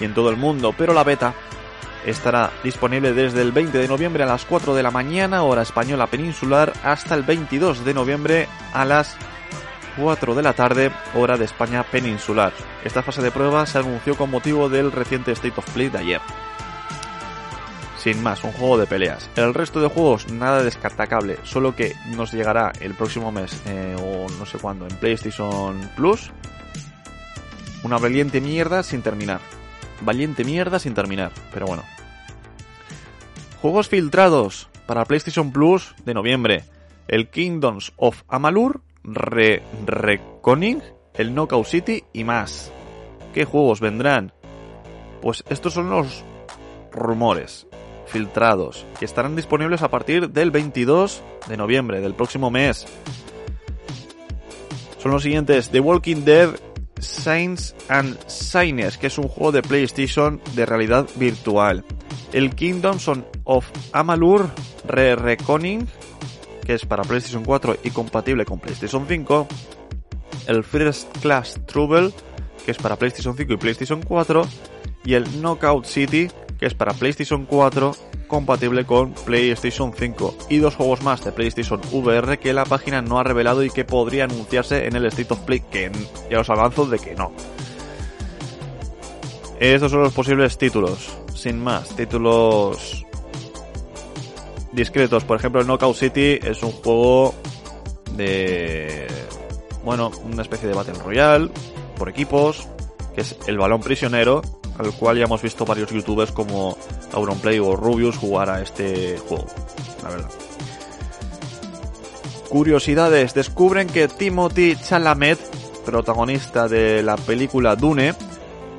y 0.00 0.06
en 0.06 0.14
todo 0.14 0.30
el 0.30 0.38
mundo. 0.38 0.74
Pero 0.78 0.94
la 0.94 1.04
beta 1.04 1.34
estará 2.06 2.50
disponible 2.62 3.12
desde 3.12 3.42
el 3.42 3.52
20 3.52 3.78
de 3.78 3.88
noviembre 3.88 4.22
a 4.22 4.26
las 4.26 4.44
4 4.44 4.74
de 4.74 4.82
la 4.82 4.90
mañana, 4.90 5.42
hora 5.42 5.62
española 5.62 6.06
peninsular, 6.06 6.72
hasta 6.82 7.14
el 7.14 7.22
22 7.22 7.84
de 7.84 7.94
noviembre 7.94 8.48
a 8.72 8.84
las 8.84 9.16
4 9.96 10.34
de 10.34 10.42
la 10.42 10.52
tarde, 10.52 10.90
hora 11.14 11.36
de 11.36 11.44
España 11.44 11.82
peninsular. 11.84 12.52
Esta 12.84 13.02
fase 13.02 13.22
de 13.22 13.30
prueba 13.30 13.66
se 13.66 13.78
anunció 13.78 14.16
con 14.16 14.30
motivo 14.30 14.68
del 14.68 14.92
reciente 14.92 15.32
State 15.32 15.54
of 15.56 15.70
Play 15.70 15.88
de 15.88 15.98
ayer. 15.98 16.20
Sin 17.98 18.20
más, 18.20 18.42
un 18.42 18.52
juego 18.52 18.78
de 18.78 18.86
peleas. 18.86 19.30
El 19.36 19.54
resto 19.54 19.80
de 19.80 19.88
juegos, 19.88 20.28
nada 20.32 20.64
descartable, 20.64 21.38
solo 21.44 21.76
que 21.76 21.94
nos 22.16 22.32
llegará 22.32 22.72
el 22.80 22.94
próximo 22.94 23.30
mes, 23.30 23.62
eh, 23.66 23.94
o 23.96 24.28
no 24.28 24.44
sé 24.44 24.58
cuándo, 24.58 24.88
en 24.88 24.96
PlayStation 24.96 25.78
Plus. 25.94 26.32
Una 27.84 27.98
valiente 27.98 28.40
mierda 28.40 28.82
sin 28.82 29.02
terminar. 29.02 29.40
Valiente 30.04 30.44
mierda 30.44 30.78
sin 30.78 30.94
terminar, 30.94 31.32
pero 31.52 31.66
bueno. 31.66 31.82
Juegos 33.60 33.88
filtrados 33.88 34.68
para 34.86 35.04
PlayStation 35.04 35.52
Plus 35.52 35.94
de 36.04 36.14
noviembre. 36.14 36.64
El 37.08 37.28
Kingdoms 37.28 37.92
of 37.96 38.22
Amalur, 38.28 38.80
Re 39.04 39.62
Reconing, 39.86 40.82
el 41.14 41.34
Knockout 41.34 41.66
City 41.66 42.04
y 42.12 42.24
más. 42.24 42.72
¿Qué 43.32 43.44
juegos 43.44 43.80
vendrán? 43.80 44.32
Pues 45.20 45.44
estos 45.48 45.74
son 45.74 45.90
los 45.90 46.24
rumores 46.90 47.66
filtrados 48.06 48.84
que 48.98 49.04
estarán 49.04 49.36
disponibles 49.36 49.82
a 49.82 49.88
partir 49.88 50.30
del 50.30 50.50
22 50.50 51.22
de 51.48 51.56
noviembre 51.56 52.00
del 52.00 52.14
próximo 52.14 52.50
mes. 52.50 52.86
Son 54.98 55.12
los 55.12 55.22
siguientes: 55.22 55.70
The 55.70 55.80
Walking 55.80 56.24
Dead 56.24 56.50
Saints 57.02 57.74
and 57.88 58.18
Signes, 58.26 58.96
que 58.96 59.08
es 59.08 59.18
un 59.18 59.28
juego 59.28 59.52
de 59.52 59.62
PlayStation 59.62 60.40
de 60.54 60.66
realidad 60.66 61.08
virtual. 61.16 61.84
El 62.32 62.54
Kingdoms 62.54 63.10
of 63.44 63.66
Amalur 63.92 64.48
Re-Reconing, 64.86 65.86
que 66.64 66.74
es 66.74 66.86
para 66.86 67.02
PlayStation 67.02 67.44
4 67.44 67.78
y 67.84 67.90
compatible 67.90 68.44
con 68.44 68.58
PlayStation 68.58 69.06
5. 69.06 69.48
El 70.46 70.64
First 70.64 71.18
Class 71.18 71.60
Trouble, 71.66 72.10
que 72.64 72.70
es 72.70 72.78
para 72.78 72.96
PlayStation 72.96 73.36
5 73.36 73.52
y 73.52 73.56
PlayStation 73.56 74.02
4. 74.02 74.46
Y 75.04 75.14
el 75.14 75.24
Knockout 75.40 75.84
City, 75.84 76.28
que 76.62 76.66
es 76.68 76.74
para 76.74 76.94
PlayStation 76.94 77.44
4 77.44 77.96
compatible 78.28 78.84
con 78.84 79.14
PlayStation 79.14 79.92
5 79.92 80.36
y 80.48 80.58
dos 80.58 80.76
juegos 80.76 81.02
más 81.02 81.24
de 81.24 81.32
PlayStation 81.32 81.80
VR 81.90 82.38
que 82.38 82.52
la 82.52 82.64
página 82.64 83.02
no 83.02 83.18
ha 83.18 83.24
revelado 83.24 83.64
y 83.64 83.70
que 83.70 83.84
podría 83.84 84.24
anunciarse 84.26 84.86
en 84.86 84.94
el 84.94 85.06
State 85.06 85.34
of 85.34 85.40
Play, 85.40 85.58
que 85.58 85.90
ya 86.30 86.38
os 86.38 86.48
avanzo 86.50 86.86
de 86.86 87.00
que 87.00 87.16
no. 87.16 87.32
Estos 89.58 89.90
son 89.90 90.02
los 90.02 90.12
posibles 90.12 90.56
títulos, 90.56 91.12
sin 91.34 91.58
más, 91.58 91.96
títulos 91.96 93.04
discretos. 94.70 95.24
Por 95.24 95.38
ejemplo, 95.38 95.62
el 95.62 95.66
Knockout 95.66 95.96
City 95.96 96.38
es 96.44 96.62
un 96.62 96.70
juego 96.70 97.34
de, 98.12 99.08
bueno, 99.82 100.12
una 100.22 100.42
especie 100.42 100.68
de 100.68 100.76
Battle 100.76 100.94
Royale 100.94 101.50
por 101.98 102.08
equipos, 102.08 102.68
que 103.16 103.22
es 103.22 103.36
el 103.48 103.58
balón 103.58 103.80
prisionero 103.80 104.42
al 104.78 104.92
cual 104.92 105.18
ya 105.18 105.24
hemos 105.24 105.42
visto 105.42 105.64
varios 105.64 105.90
youtubers 105.90 106.32
como 106.32 106.76
Auronplay 107.12 107.58
o 107.58 107.76
Rubius 107.76 108.16
jugar 108.16 108.50
a 108.50 108.62
este 108.62 109.18
juego, 109.18 109.46
la 110.02 110.10
verdad. 110.10 110.30
Curiosidades, 112.48 113.34
descubren 113.34 113.88
que 113.88 114.08
Timothy 114.08 114.76
Chalamet, 114.76 115.38
protagonista 115.84 116.68
de 116.68 117.02
la 117.02 117.16
película 117.16 117.76
Dune, 117.76 118.14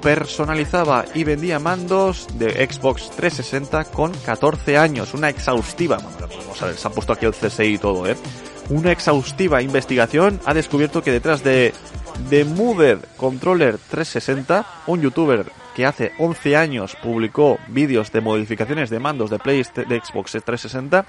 personalizaba 0.01 1.05
y 1.13 1.23
vendía 1.23 1.59
mandos 1.59 2.27
de 2.37 2.67
Xbox 2.67 3.09
360 3.11 3.85
con 3.85 4.11
14 4.11 4.77
años, 4.77 5.13
una 5.13 5.29
exhaustiva, 5.29 5.97
vamos 5.97 6.61
a 6.61 6.65
ver, 6.67 6.75
se 6.75 6.87
ha 6.87 6.91
puesto 6.91 7.13
aquí 7.13 7.25
el 7.25 7.33
CSI 7.33 7.63
y 7.63 7.77
todo, 7.77 8.05
¿eh? 8.05 8.15
Una 8.69 8.91
exhaustiva 8.91 9.61
investigación 9.61 10.39
ha 10.45 10.53
descubierto 10.53 11.01
que 11.01 11.11
detrás 11.11 11.43
de 11.43 11.73
The 12.29 12.45
Mover 12.45 12.99
Controller 13.17 13.77
360, 13.77 14.65
un 14.87 15.01
youtuber 15.01 15.45
que 15.73 15.85
hace 15.85 16.11
11 16.19 16.55
años 16.55 16.95
publicó 17.01 17.57
vídeos 17.67 18.11
de 18.11 18.21
modificaciones 18.21 18.89
de 18.89 18.99
mandos 18.99 19.29
de, 19.29 19.39
PlayStation, 19.39 19.89
de 19.89 19.99
Xbox 19.99 20.31
360, 20.31 21.05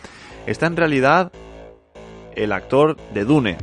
está 0.47 0.66
en 0.66 0.76
realidad 0.76 1.33
el 2.35 2.52
actor 2.52 2.97
de 3.12 3.25
Dune. 3.25 3.56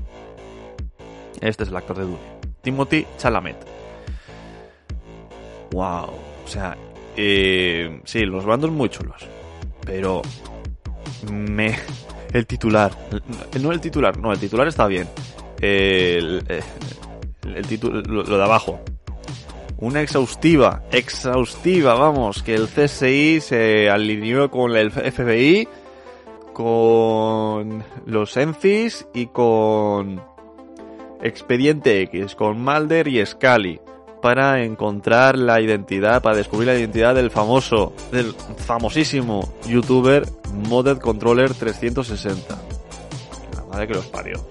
Este 1.42 1.64
es 1.64 1.70
el 1.70 1.76
actor 1.76 1.98
de 1.98 2.04
Dune. 2.04 2.42
Timothy 2.62 3.08
Chalamet. 3.18 3.58
Wow. 5.72 6.10
O 6.46 6.48
sea, 6.48 6.78
eh, 7.18 8.02
sí, 8.06 8.22
los 8.22 8.46
mandos 8.46 8.72
muy 8.72 8.90
chulos. 8.90 9.28
Pero 9.86 10.22
me... 11.32 11.76
El 12.32 12.46
titular. 12.46 12.92
No 13.62 13.72
el 13.74 13.82
titular, 13.82 14.18
no, 14.18 14.32
el 14.32 14.40
titular 14.40 14.68
está 14.68 14.88
bien. 14.88 15.08
El, 15.60 16.44
el, 16.48 16.64
el 17.56 17.68
título, 17.68 18.02
lo, 18.02 18.24
lo 18.24 18.38
de 18.38 18.44
abajo 18.44 18.80
una 19.82 20.02
exhaustiva, 20.02 20.84
exhaustiva, 20.92 21.96
vamos, 21.96 22.44
que 22.44 22.54
el 22.54 22.68
CSI 22.68 23.42
se 23.42 23.90
alineó 23.90 24.50
con 24.50 24.76
el 24.76 24.92
FBI, 24.92 25.68
con 26.54 27.84
los 28.06 28.38
ENCIS 28.38 29.08
y 29.14 29.26
con 29.28 30.22
Expediente 31.22 32.02
X, 32.04 32.36
con 32.36 32.64
Mulder 32.64 33.08
y 33.08 33.26
Scully, 33.26 33.82
para 34.22 34.64
encontrar 34.64 35.36
la 35.36 35.60
identidad, 35.60 36.22
para 36.22 36.38
descubrir 36.38 36.68
la 36.68 36.78
identidad 36.78 37.16
del 37.16 37.32
famoso, 37.32 37.94
del 38.12 38.34
famosísimo 38.34 39.52
youtuber 39.68 40.28
Modded 40.70 41.00
Controller 41.00 41.56
360. 41.56 42.56
La 43.56 43.66
madre 43.66 43.88
que 43.88 43.94
los 43.96 44.06
parió. 44.06 44.46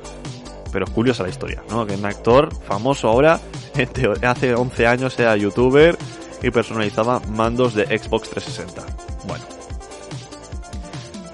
Pero 0.73 0.85
es 0.85 0.91
curiosa 0.91 1.23
la 1.23 1.29
historia, 1.29 1.63
¿no? 1.69 1.87
Que 1.87 1.95
un 1.95 2.05
actor 2.05 2.55
famoso 2.67 3.09
ahora 3.09 3.41
hace 4.23 4.55
11 4.55 4.87
años 4.87 5.19
era 5.19 5.37
youtuber 5.37 5.97
y 6.43 6.51
personalizaba 6.51 7.21
mandos 7.29 7.75
de 7.75 7.87
Xbox 7.87 8.31
360. 8.31 8.83
Bueno. 9.27 9.45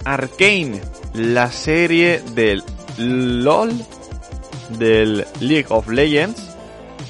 Arcane, 0.05 0.81
la 1.15 1.51
serie 1.51 2.23
del 2.35 2.63
LOL, 2.99 3.73
del 4.79 5.27
League 5.41 5.67
of 5.69 5.89
Legends, 5.89 6.41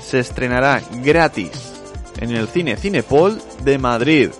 se 0.02 0.20
estrenará 0.20 0.82
gratis 1.02 1.72
en 2.18 2.30
el 2.30 2.48
cine 2.48 2.76
Cinepol 2.76 3.40
de 3.64 3.78
Madrid. 3.78 4.30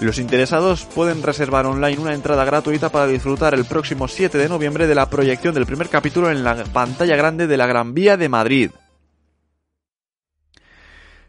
Los 0.00 0.18
interesados 0.18 0.86
pueden 0.86 1.22
reservar 1.22 1.66
online 1.66 1.98
una 1.98 2.14
entrada 2.14 2.46
gratuita 2.46 2.88
para 2.88 3.06
disfrutar 3.06 3.52
el 3.52 3.66
próximo 3.66 4.08
7 4.08 4.38
de 4.38 4.48
noviembre 4.48 4.86
de 4.86 4.94
la 4.94 5.10
proyección 5.10 5.52
del 5.52 5.66
primer 5.66 5.90
capítulo 5.90 6.30
en 6.30 6.42
la 6.42 6.64
pantalla 6.64 7.16
grande 7.16 7.46
de 7.46 7.58
la 7.58 7.66
Gran 7.66 7.92
Vía 7.92 8.16
de 8.16 8.30
Madrid. 8.30 8.70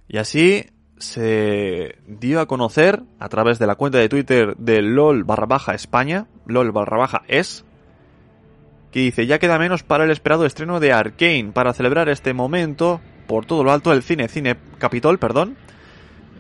Y 0.08 0.18
así 0.18 0.68
se 0.98 1.98
dio 2.08 2.40
a 2.40 2.46
conocer 2.46 3.04
a 3.20 3.28
través 3.28 3.60
de 3.60 3.68
la 3.68 3.76
cuenta 3.76 3.98
de 3.98 4.08
Twitter 4.08 4.56
de 4.56 4.82
LOL 4.82 5.26
barra 5.26 5.48
baja 5.48 5.74
España, 5.74 6.28
LOL 6.46 6.72
barra 6.72 6.98
baja 6.98 7.24
es, 7.28 7.66
que 8.92 9.02
dice, 9.02 9.28
ya 9.28 9.40
queda 9.40 9.60
menos 9.60 9.84
para 9.84 10.06
el 10.06 10.12
esperado 10.12 10.46
estreno 10.46 10.80
de 10.80 10.94
Arkane, 10.94 11.52
para 11.54 11.74
celebrar 11.74 12.08
este 12.08 12.34
momento, 12.34 13.02
por 13.28 13.46
todo 13.46 13.66
lo 13.66 13.74
alto 13.74 13.90
del 13.90 14.04
cine, 14.04 14.30
cine 14.30 14.56
Capitol, 14.78 15.20
perdón. 15.20 15.58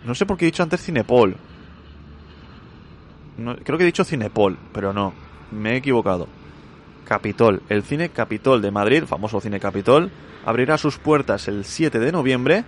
No 0.05 0.15
sé 0.15 0.25
por 0.25 0.37
qué 0.37 0.45
he 0.45 0.51
dicho 0.51 0.63
antes 0.63 0.81
Cinepol. 0.81 1.35
Creo 3.63 3.77
que 3.77 3.83
he 3.83 3.87
dicho 3.87 4.03
Cinepol, 4.03 4.57
pero 4.73 4.93
no, 4.93 5.13
me 5.51 5.73
he 5.73 5.77
equivocado. 5.77 6.27
Capitol, 7.05 7.61
el 7.69 7.83
cine 7.83 8.09
Capitol 8.09 8.61
de 8.61 8.71
Madrid, 8.71 9.03
famoso 9.05 9.41
cine 9.41 9.59
Capitol, 9.59 10.11
abrirá 10.45 10.77
sus 10.77 10.97
puertas 10.97 11.47
el 11.47 11.65
7 11.65 11.99
de 11.99 12.11
noviembre 12.11 12.63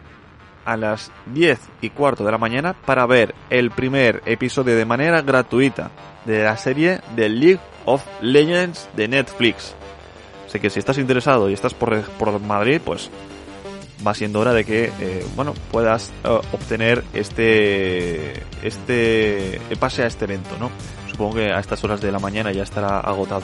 a 0.65 0.77
las 0.77 1.12
10 1.34 1.60
y 1.82 1.89
cuarto 1.89 2.24
de 2.24 2.32
la 2.32 2.38
mañana 2.38 2.74
para 2.74 3.06
ver 3.06 3.36
el 3.50 3.72
primer 3.72 4.22
episodio 4.25 4.75
de 4.75 4.86
manera 4.86 5.22
gratuita 5.22 5.92
de 6.25 6.44
la 6.44 6.58
serie 6.58 7.01
The 7.15 7.30
League 7.30 7.60
of 7.86 8.06
Legends 8.22 8.89
de 8.96 9.08
Netflix. 9.08 9.75
Así 10.48 10.60
que 10.60 10.70
si 10.70 10.80
estás 10.80 10.98
interesado 10.98 11.50
y 11.50 11.53
estás 11.53 11.74
por, 11.74 12.01
por 12.01 12.39
Madrid, 12.39 12.80
pues 12.84 13.10
va 14.05 14.13
siendo 14.13 14.39
hora 14.39 14.53
de 14.53 14.65
que 14.65 14.91
eh, 15.00 15.25
bueno 15.36 15.53
puedas 15.72 16.12
uh, 16.24 16.36
obtener 16.53 17.03
este 17.13 18.43
este 18.62 19.60
pase 19.79 20.03
a 20.03 20.07
este 20.07 20.25
evento, 20.25 20.55
¿no? 20.60 20.72
Supongo 21.10 21.36
que 21.36 21.51
a 21.51 21.60
estas 21.60 21.83
horas 21.83 22.01
de 22.01 22.12
la 22.12 22.19
mañana 22.19 22.51
ya 22.51 22.63
estará 22.63 23.00
agotado 23.00 23.43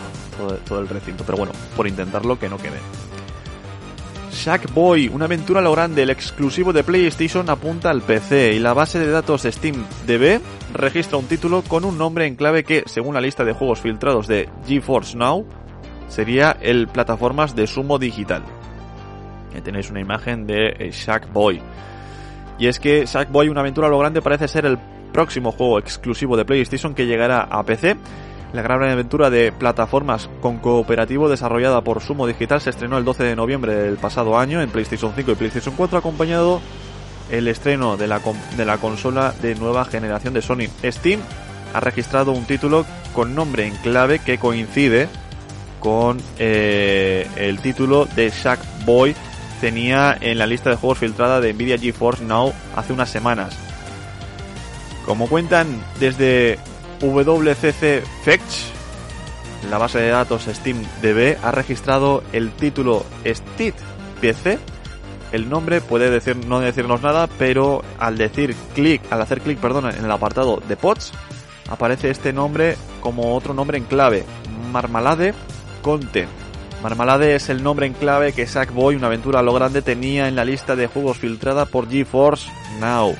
todo, 0.68 0.80
el 0.80 0.88
recinto, 0.88 1.24
pero 1.24 1.38
bueno, 1.38 1.54
por 1.76 1.88
intentarlo 1.88 2.40
que 2.40 2.50
no 2.50 2.58
quede. 2.58 2.80
Sackboy, 4.32 5.08
una 5.10 5.26
aventura 5.26 5.62
lo 5.62 5.72
grande, 5.72 6.04
el 6.04 6.10
exclusivo 6.10 6.74
de 6.74 6.84
PlayStation 6.84 7.48
apunta 7.50 7.92
al 7.92 8.02
PC 8.02 8.54
y 8.54 8.60
la 8.60 8.74
base 8.74 8.98
de 8.98 9.12
datos 9.12 9.44
SteamDB 9.44 10.42
registra 10.74 11.18
un 11.18 11.26
título 11.26 11.62
con 11.62 11.86
un 11.86 11.98
nombre 11.98 12.26
en 12.26 12.36
clave 12.36 12.64
que, 12.64 12.84
según 12.88 13.14
la 13.14 13.22
lista 13.22 13.44
de 13.44 13.54
juegos 13.54 13.82
filtrados 13.82 14.28
de 14.28 14.50
GeForce 14.66 15.16
Now, 15.16 15.46
sería 16.08 16.58
el 16.62 16.88
plataformas 16.88 17.56
de 17.56 17.68
Sumo 17.68 18.00
Digital. 18.00 18.44
Aquí 19.50 19.62
tenéis 19.62 19.90
una 19.90 20.00
imagen 20.00 20.46
de 20.48 20.90
Sackboy. 20.92 21.62
Y 22.58 22.68
es 22.68 22.80
que 22.80 23.08
Sackboy, 23.08 23.50
una 23.50 23.62
aventura 23.62 23.88
a 23.88 23.90
lo 23.90 24.00
grande, 24.00 24.22
parece 24.22 24.48
ser 24.48 24.66
el 24.66 24.78
próximo 25.12 25.52
juego 25.52 25.80
exclusivo 25.80 26.38
de 26.38 26.46
PlayStation 26.46 26.94
que 26.94 27.06
llegará 27.06 27.42
a 27.42 27.64
PC. 27.64 27.98
La 28.54 28.62
gran 28.64 28.82
aventura 28.84 29.30
de 29.30 29.52
plataformas 29.52 30.30
con 30.42 30.58
cooperativo 30.58 31.30
desarrollada 31.30 31.82
por 31.82 32.02
Sumo 32.02 32.26
Digital 32.26 32.60
se 32.60 32.72
estrenó 32.72 32.98
el 32.98 33.06
12 33.06 33.24
de 33.24 33.36
noviembre 33.36 33.76
del 33.76 33.98
pasado 33.98 34.40
año 34.40 34.62
en 34.62 34.72
PlayStation 34.72 35.14
5 35.16 35.32
y 35.32 35.36
PlayStation 35.36 35.76
4 35.76 36.00
acompañado 36.00 36.60
el 37.30 37.48
estreno 37.48 37.96
de 37.96 38.08
la, 38.08 38.20
de 38.58 38.66
la 38.66 38.78
consola 38.80 39.34
de 39.40 39.54
nueva 39.54 39.86
generación 39.86 40.34
de 40.34 40.42
Sony. 40.42 40.68
Steam 40.84 41.20
ha 41.74 41.80
registrado 41.80 42.32
un 42.32 42.46
título 42.46 42.86
con 43.14 43.36
nombre 43.36 43.68
en 43.68 43.76
clave 43.76 44.18
que 44.18 44.40
coincide 44.40 45.08
con 45.80 46.18
eh, 46.40 47.28
el 47.38 47.60
título 47.60 48.06
de 48.16 48.34
Boy 48.84 49.16
tenía 49.60 50.18
en 50.20 50.38
la 50.38 50.46
lista 50.46 50.70
de 50.70 50.76
juegos 50.76 51.00
filtrada 51.00 51.42
de 51.42 51.54
Nvidia 51.54 51.78
GeForce 51.78 52.24
Now 52.24 52.54
hace 52.76 52.94
unas 52.94 53.10
semanas. 53.10 53.58
Como 55.06 55.28
cuentan 55.28 55.68
desde 56.00 56.60
WCC 57.02 58.04
Fetch, 58.24 58.80
la 59.70 59.78
base 59.78 60.00
de 60.00 60.10
datos 60.10 60.44
SteamDB 60.44 61.38
ha 61.44 61.52
registrado 61.52 62.24
el 62.32 62.52
título 62.52 63.06
Steam 63.26 63.74
PC. 64.22 64.60
El 65.32 65.50
nombre 65.50 65.82
puede 65.82 66.10
decir, 66.10 66.36
no 66.36 66.60
decirnos 66.60 67.02
nada, 67.02 67.28
pero 67.38 67.84
al 68.00 68.18
decir 68.18 68.56
clic, 68.74 69.02
al 69.12 69.22
hacer 69.22 69.42
clic, 69.42 69.60
perdón, 69.60 69.90
en 69.90 70.04
el 70.04 70.12
apartado 70.12 70.62
de 70.68 70.76
pods, 70.76 71.12
aparece 71.70 72.10
este 72.10 72.34
nombre 72.34 72.78
como 73.00 73.36
otro 73.36 73.54
nombre 73.54 73.78
en 73.78 73.84
clave, 73.84 74.26
Marmalade 74.72 75.34
Content. 75.82 76.39
Marmalade 76.82 77.36
es 77.36 77.50
el 77.50 77.62
nombre 77.62 77.86
en 77.86 77.94
clave 77.94 78.32
que 78.32 78.48
Sackboy, 78.48 78.96
una 78.96 79.08
aventura 79.08 79.42
lo 79.42 79.54
grande, 79.54 79.82
tenía 79.82 80.28
en 80.28 80.36
la 80.36 80.46
lista 80.46 80.76
de 80.76 80.88
juegos 80.88 81.18
filtrada 81.18 81.66
por 81.66 81.90
GeForce 81.90 82.50
Now. 82.80 83.16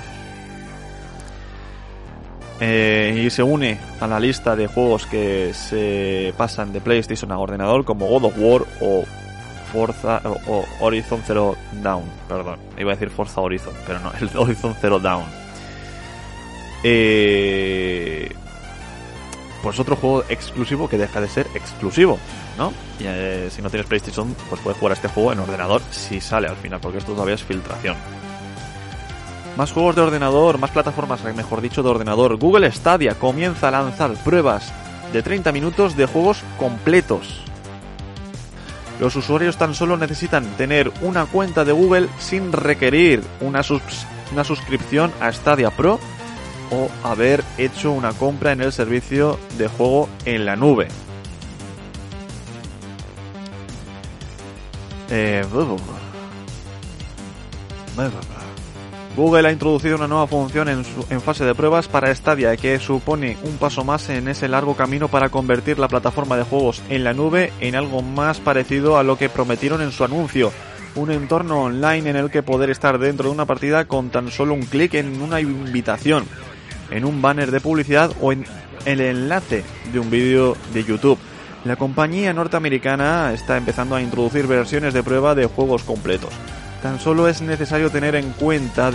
Eh, 2.62 3.24
y 3.26 3.30
se 3.30 3.44
une 3.44 3.80
a 4.00 4.08
la 4.08 4.20
lista 4.20 4.56
de 4.56 4.68
juegos 4.68 5.06
que 5.06 5.54
se 5.54 6.34
pasan 6.38 6.74
de 6.74 6.82
PlayStation 6.82 7.32
a 7.32 7.40
ordenador 7.40 7.86
como 7.86 8.08
God 8.08 8.26
of 8.26 8.34
War 8.38 8.66
o 8.82 9.06
Forza 9.72 10.22
o, 10.48 10.66
Horizon 10.82 11.22
Zero 11.26 11.56
Dawn, 11.84 12.04
perdón, 12.28 12.60
iba 12.78 12.92
a 12.92 12.96
decir 12.96 13.10
Forza 13.10 13.40
Horizon, 13.40 13.74
pero 13.86 14.00
no, 14.00 14.12
el 14.20 14.30
Horizon 14.38 14.76
Zero 14.82 15.00
Dawn. 15.00 15.26
Eh, 16.84 18.34
pues 19.62 19.80
otro 19.80 19.96
juego 19.96 20.24
exclusivo 20.30 20.90
que 20.90 20.98
deja 20.98 21.22
de 21.22 21.28
ser 21.28 21.48
exclusivo, 21.54 22.20
¿no? 22.58 22.74
Y 23.00 23.04
eh, 23.06 23.50
si 23.52 23.62
no 23.62 23.70
tienes 23.70 23.88
PlayStation, 23.88 24.36
pues 24.50 24.62
puedes 24.62 24.78
jugar 24.80 24.92
a 24.92 24.96
este 24.96 25.08
juego 25.08 25.34
en 25.34 25.40
ordenador 25.40 25.82
si 25.92 26.22
sale 26.22 26.48
al 26.48 26.56
final, 26.56 26.80
porque 26.80 27.00
esto 27.00 27.14
todavía 27.14 27.36
es 27.36 27.44
filtración. 27.44 27.96
Más 29.58 29.72
juegos 29.72 29.96
de 29.96 30.02
ordenador, 30.02 30.58
más 30.58 30.72
plataformas, 30.72 31.24
mejor 31.24 31.62
dicho, 31.62 31.84
de 31.84 31.90
ordenador. 31.90 32.38
Google 32.38 32.72
Stadia 32.72 33.16
comienza 33.16 33.68
a 33.68 33.72
lanzar 33.72 34.14
pruebas 34.24 34.72
de 35.12 35.22
30 35.22 35.52
minutos 35.52 35.98
de 35.98 36.06
juegos 36.06 36.44
completos. 36.58 37.42
Los 39.00 39.16
usuarios 39.16 39.58
tan 39.58 39.74
solo 39.74 39.98
necesitan 39.98 40.46
tener 40.58 40.92
una 41.02 41.26
cuenta 41.26 41.66
de 41.66 41.72
Google 41.72 42.10
sin 42.20 42.52
requerir 42.52 43.24
una, 43.42 43.62
una 44.32 44.44
suscripción 44.44 45.12
a 45.22 45.32
Stadia 45.32 45.72
Pro 45.72 46.00
o 46.72 46.90
haber 47.04 47.44
hecho 47.58 47.92
una 47.92 48.14
compra 48.14 48.52
en 48.52 48.62
el 48.62 48.72
servicio 48.72 49.40
de 49.58 49.68
juego 49.68 50.10
en 50.26 50.46
la 50.46 50.56
nube. 50.56 50.88
Eh, 55.12 55.44
Google 59.16 59.48
ha 59.48 59.52
introducido 59.52 59.96
una 59.96 60.08
nueva 60.08 60.28
función 60.28 60.70
en, 60.70 60.86
fase 61.22 61.44
de 61.44 61.56
pruebas 61.56 61.88
para 61.88 62.14
Stadia 62.14 62.56
que 62.56 62.80
supone 62.80 63.38
un 63.44 63.58
paso 63.58 63.84
más 63.84 64.08
en 64.10 64.28
ese 64.28 64.48
largo 64.48 64.76
camino 64.76 65.08
para 65.08 65.30
convertir 65.30 65.80
la 65.80 65.88
plataforma 65.88 66.38
de 66.38 66.44
juegos 66.44 66.82
en 66.90 67.04
la 67.04 67.14
nube 67.14 67.52
en 67.60 67.76
algo 67.76 68.02
más 68.02 68.40
parecido 68.40 68.98
a 68.98 69.04
lo 69.04 69.18
que 69.18 69.28
prometieron 69.28 69.82
en 69.82 69.92
su 69.92 70.04
anuncio. 70.04 70.54
Un 70.96 71.12
entorno 71.12 71.64
online 71.64 72.10
en 72.10 72.16
el 72.16 72.30
que 72.30 72.44
poder 72.44 72.70
estar 72.70 73.00
dentro 73.00 73.30
de 73.30 73.36
una 73.36 73.46
partida 73.46 73.86
con 73.86 74.10
tan 74.10 74.32
solo 74.32 74.54
un 74.54 74.64
clic 74.64 74.94
en 74.94 75.22
una 75.22 75.42
invitación 75.42 76.26
en 76.92 77.06
un 77.06 77.22
banner 77.22 77.52
de 77.52 77.60
publicidad 77.60 78.12
o 78.22 78.32
en 78.32 78.46
el 78.86 79.02
enlace 79.02 79.64
de 79.92 80.00
un 80.00 80.10
vídeo 80.10 80.56
de 80.74 80.84
YouTube. 80.84 81.20
La 81.66 81.76
compañía 81.76 82.34
norteamericana 82.34 83.34
está 83.34 83.58
empezando 83.58 83.96
a 83.96 84.02
introducir 84.02 84.48
versiones 84.48 84.94
de 84.94 85.04
prueba 85.04 85.36
de 85.36 85.46
juegos 85.46 85.84
completos. 85.84 86.30
Tan 86.82 87.00
solo 87.00 87.28
es 87.28 87.42
necesario 87.42 87.90
tener 87.90 88.16
en 88.16 88.32
cuenta 88.32 88.92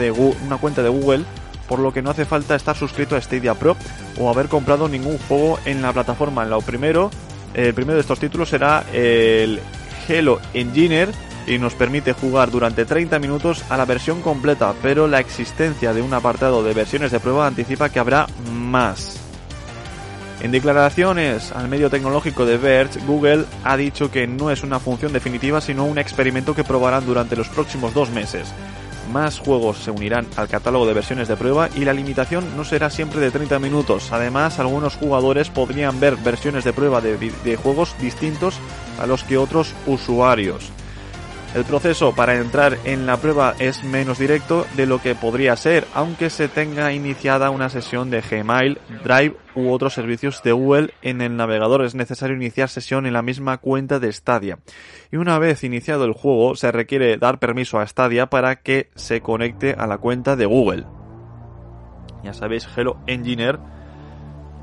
una 0.47 0.57
cuenta 0.57 0.83
de 0.83 0.89
Google, 0.89 1.25
por 1.69 1.79
lo 1.79 1.93
que 1.93 2.01
no 2.01 2.11
hace 2.11 2.25
falta 2.25 2.55
estar 2.55 2.77
suscrito 2.77 3.17
a 3.17 3.21
Stadia 3.21 3.55
Pro 3.55 3.77
o 4.19 4.31
haber 4.31 4.49
comprado 4.49 4.89
ningún 4.89 5.19
juego 5.19 5.59
en 5.67 5.83
la 5.83 5.93
plataforma. 5.93 6.45
Lo 6.47 6.63
primero, 6.63 7.11
el 7.53 7.75
primero 7.75 7.95
de 7.97 8.01
estos 8.01 8.19
títulos 8.19 8.49
será 8.49 8.85
el 8.93 9.61
Hello 10.09 10.41
Engineer 10.55 11.11
y 11.47 11.59
nos 11.59 11.75
permite 11.75 12.13
jugar 12.13 12.51
durante 12.51 12.85
30 12.85 13.19
minutos 13.19 13.65
a 13.69 13.77
la 13.77 13.85
versión 13.85 14.23
completa, 14.23 14.75
pero 14.83 15.07
la 15.07 15.21
existencia 15.21 15.93
de 15.93 16.03
un 16.03 16.15
apartado 16.15 16.63
de 16.63 16.75
versiones 16.75 17.11
de 17.11 17.21
prueba 17.21 17.47
anticipa 17.47 17.89
que 17.89 17.99
habrá 17.99 18.27
más. 18.53 19.21
En 20.41 20.53
declaraciones 20.53 21.53
al 21.53 21.69
medio 21.69 21.89
tecnológico 21.89 22.45
de 22.45 22.59
Verge, 22.59 23.01
Google 23.07 23.47
ha 23.65 23.77
dicho 23.77 24.11
que 24.11 24.27
no 24.27 24.51
es 24.51 24.63
una 24.63 24.79
función 24.79 25.13
definitiva 25.13 25.61
sino 25.61 25.85
un 25.87 25.97
experimento 25.97 26.55
que 26.55 26.65
probarán 26.65 27.07
durante 27.07 27.35
los 27.35 27.49
próximos 27.49 27.95
dos 27.95 28.11
meses. 28.11 28.53
Más 29.11 29.39
juegos 29.39 29.79
se 29.79 29.91
unirán 29.91 30.27
al 30.37 30.49
catálogo 30.49 30.87
de 30.87 30.93
versiones 30.93 31.29
de 31.29 31.37
prueba 31.37 31.69
y 31.75 31.85
la 31.85 31.93
limitación 31.93 32.57
no 32.57 32.65
será 32.65 32.91
siempre 32.91 33.21
de 33.21 33.31
30 33.31 33.59
minutos. 33.59 34.13
Además, 34.13 34.59
algunos 34.59 34.97
jugadores 34.97 35.51
podrían 35.51 36.01
ver 36.01 36.17
versiones 36.17 36.65
de 36.65 36.73
prueba 36.73 37.01
de, 37.01 37.17
de 37.17 37.57
juegos 37.57 37.95
distintos 38.01 38.57
a 39.01 39.07
los 39.07 39.23
que 39.23 39.39
otros 39.39 39.75
usuarios. 39.87 40.71
El 41.55 41.65
proceso 41.65 42.13
para 42.17 42.35
entrar 42.35 42.79
en 42.85 43.07
la 43.07 43.19
prueba 43.19 43.55
es 43.61 43.85
menos 43.85 44.19
directo 44.19 44.67
de 44.77 44.87
lo 44.87 45.01
que 45.01 45.15
podría 45.15 45.55
ser, 45.55 45.87
aunque 45.95 46.29
se 46.29 46.49
tenga 46.49 46.93
iniciada 46.93 47.51
una 47.51 47.69
sesión 47.69 48.11
de 48.11 48.23
Gmail, 48.23 48.81
Drive 49.05 49.37
u 49.55 49.71
otros 49.71 49.95
servicios 49.95 50.43
de 50.43 50.51
Google 50.51 50.95
en 51.01 51.21
el 51.21 51.37
navegador. 51.37 51.85
Es 51.85 51.95
necesario 51.95 52.35
iniciar 52.35 52.69
sesión 52.69 53.07
en 53.07 53.13
la 53.13 53.23
misma 53.23 53.59
cuenta 53.59 54.01
de 54.01 54.13
Stadia. 54.13 54.59
Y 55.13 55.17
una 55.17 55.39
vez 55.39 55.63
iniciado 55.63 56.07
el 56.07 56.13
juego, 56.13 56.57
se 56.57 56.73
requiere 56.73 57.19
dar 57.19 57.39
permiso 57.39 57.79
a 57.79 57.87
Stadia 57.87 58.27
para 58.27 58.57
que 58.57 58.91
se 58.97 59.21
conecte 59.21 59.77
a 59.79 59.87
la 59.87 59.99
cuenta 59.99 60.35
de 60.35 60.47
Google. 60.47 60.87
Ya 62.25 62.35
sabéis, 62.35 62.67
Hello 62.77 62.97
Engineer 63.07 63.61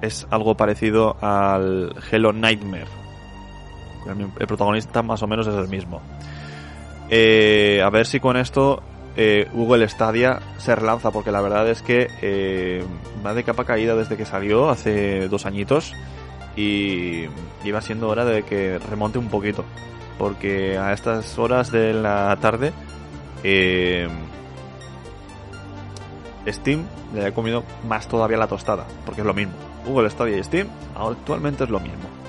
es 0.02 0.28
algo 0.30 0.58
parecido 0.58 1.16
al 1.22 1.96
Hello 2.12 2.34
Nightmare. 2.34 2.88
El 4.40 4.48
protagonista 4.48 5.02
más 5.04 5.24
o 5.24 5.28
menos 5.28 5.48
es 5.48 5.56
el 5.56 5.70
mismo. 5.70 6.02
Eh, 7.14 7.82
a 7.84 7.90
ver 7.90 8.08
si 8.08 8.22
con 8.22 8.38
esto 8.38 8.82
eh, 9.18 9.50
Google 9.52 9.88
Stadia 9.90 10.40
se 10.58 10.74
relanza, 10.76 11.12
porque 11.12 11.30
la 11.30 11.42
verdad 11.42 11.70
es 11.70 11.82
que 11.82 12.08
eh, 12.22 12.86
va 13.24 13.34
de 13.34 13.44
capa 13.44 13.66
caída 13.66 13.96
desde 13.96 14.16
que 14.16 14.26
salió 14.26 14.70
hace 14.70 15.28
dos 15.28 15.46
añitos 15.46 15.94
y 16.56 17.26
iba 17.66 17.82
siendo 17.82 18.08
hora 18.08 18.24
de 18.24 18.44
que 18.44 18.80
remonte 18.80 19.20
un 19.20 19.28
poquito, 19.28 19.66
porque 20.18 20.78
a 20.78 20.94
estas 20.94 21.38
horas 21.38 21.70
de 21.70 21.94
la 21.94 22.38
tarde 22.40 22.72
Steam 26.48 26.86
le 27.14 27.26
ha 27.26 27.34
comido 27.34 27.66
más 27.90 28.08
todavía 28.08 28.38
la 28.38 28.48
tostada, 28.48 28.86
porque 29.06 29.20
es 29.20 29.28
lo 29.28 29.34
mismo. 29.34 29.54
Google 29.86 30.10
Stadia 30.10 30.38
y 30.38 30.44
Steam 30.46 30.68
actualmente 30.96 31.66
es 31.66 31.70
lo 31.70 31.82
mismo. 31.82 32.21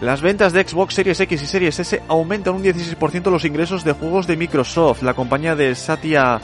Las 0.00 0.20
ventas 0.20 0.52
de 0.52 0.62
Xbox 0.62 0.94
Series 0.94 1.18
X 1.18 1.42
y 1.42 1.46
Series 1.46 1.80
S 1.80 2.02
aumentan 2.06 2.54
un 2.54 2.62
16% 2.62 3.30
los 3.32 3.44
ingresos 3.44 3.82
de 3.82 3.92
juegos 3.92 4.28
de 4.28 4.36
Microsoft. 4.36 5.02
La 5.02 5.14
compañía 5.14 5.56
de 5.56 5.74
Satya 5.74 6.40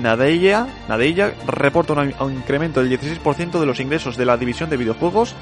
Nadella, 0.00 0.66
Nadella 0.88 1.34
reporta 1.46 1.92
un 1.92 2.32
incremento 2.32 2.82
del 2.82 2.98
16% 2.98 3.60
de 3.60 3.66
los 3.66 3.78
ingresos 3.78 4.16
de 4.16 4.24
la 4.24 4.38
división 4.38 4.70
de 4.70 4.78
videojuegos 4.78 5.34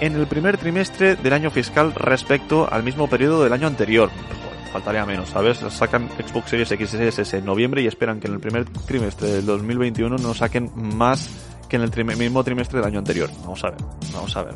en 0.00 0.14
el 0.14 0.28
primer 0.28 0.58
trimestre 0.58 1.16
del 1.16 1.32
año 1.32 1.50
fiscal 1.50 1.92
respecto 1.96 2.72
al 2.72 2.84
mismo 2.84 3.08
periodo 3.08 3.42
del 3.42 3.52
año 3.52 3.66
anterior. 3.66 4.10
faltaría 4.72 5.04
menos, 5.04 5.30
¿sabes? 5.30 5.58
Sacan 5.70 6.08
Xbox 6.24 6.50
Series 6.50 6.70
X 6.70 6.88
y 6.88 6.96
Series 6.96 7.18
S 7.18 7.36
en 7.36 7.44
noviembre 7.44 7.82
y 7.82 7.88
esperan 7.88 8.20
que 8.20 8.28
en 8.28 8.34
el 8.34 8.40
primer 8.40 8.64
trimestre 8.86 9.28
del 9.28 9.46
2021 9.46 10.18
no 10.18 10.34
saquen 10.34 10.70
más 10.74 11.28
que 11.68 11.76
en 11.76 11.82
el 11.82 12.04
mismo 12.16 12.44
trimestre 12.44 12.78
del 12.78 12.86
año 12.86 13.00
anterior. 13.00 13.28
Vamos 13.42 13.64
a 13.64 13.70
ver, 13.70 13.80
vamos 14.12 14.36
a 14.36 14.42
ver. 14.44 14.54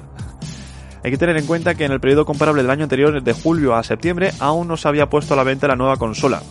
Hay 1.05 1.11
que 1.11 1.19
tener 1.19 1.37
en 1.37 1.47
cuenta 1.47 1.75
que 1.75 1.85
en 1.85 1.93
el 1.93 2.01
periodo 2.01 2.25
comparable 2.25 2.63
del 2.63 2.71
año 2.71 2.85
anterior, 2.85 3.23
de 3.23 3.33
julio 3.33 3.75
a 3.75 3.83
septiembre, 3.83 4.33
aún 4.39 4.69
no 4.69 4.77
se 4.77 4.87
había 4.87 5.11
puesto 5.11 5.35
a 5.35 5.37
la 5.37 5.43
venta 5.43 5.67
la 5.67 5.77
nueva 5.77 5.97
consola. 5.97 6.43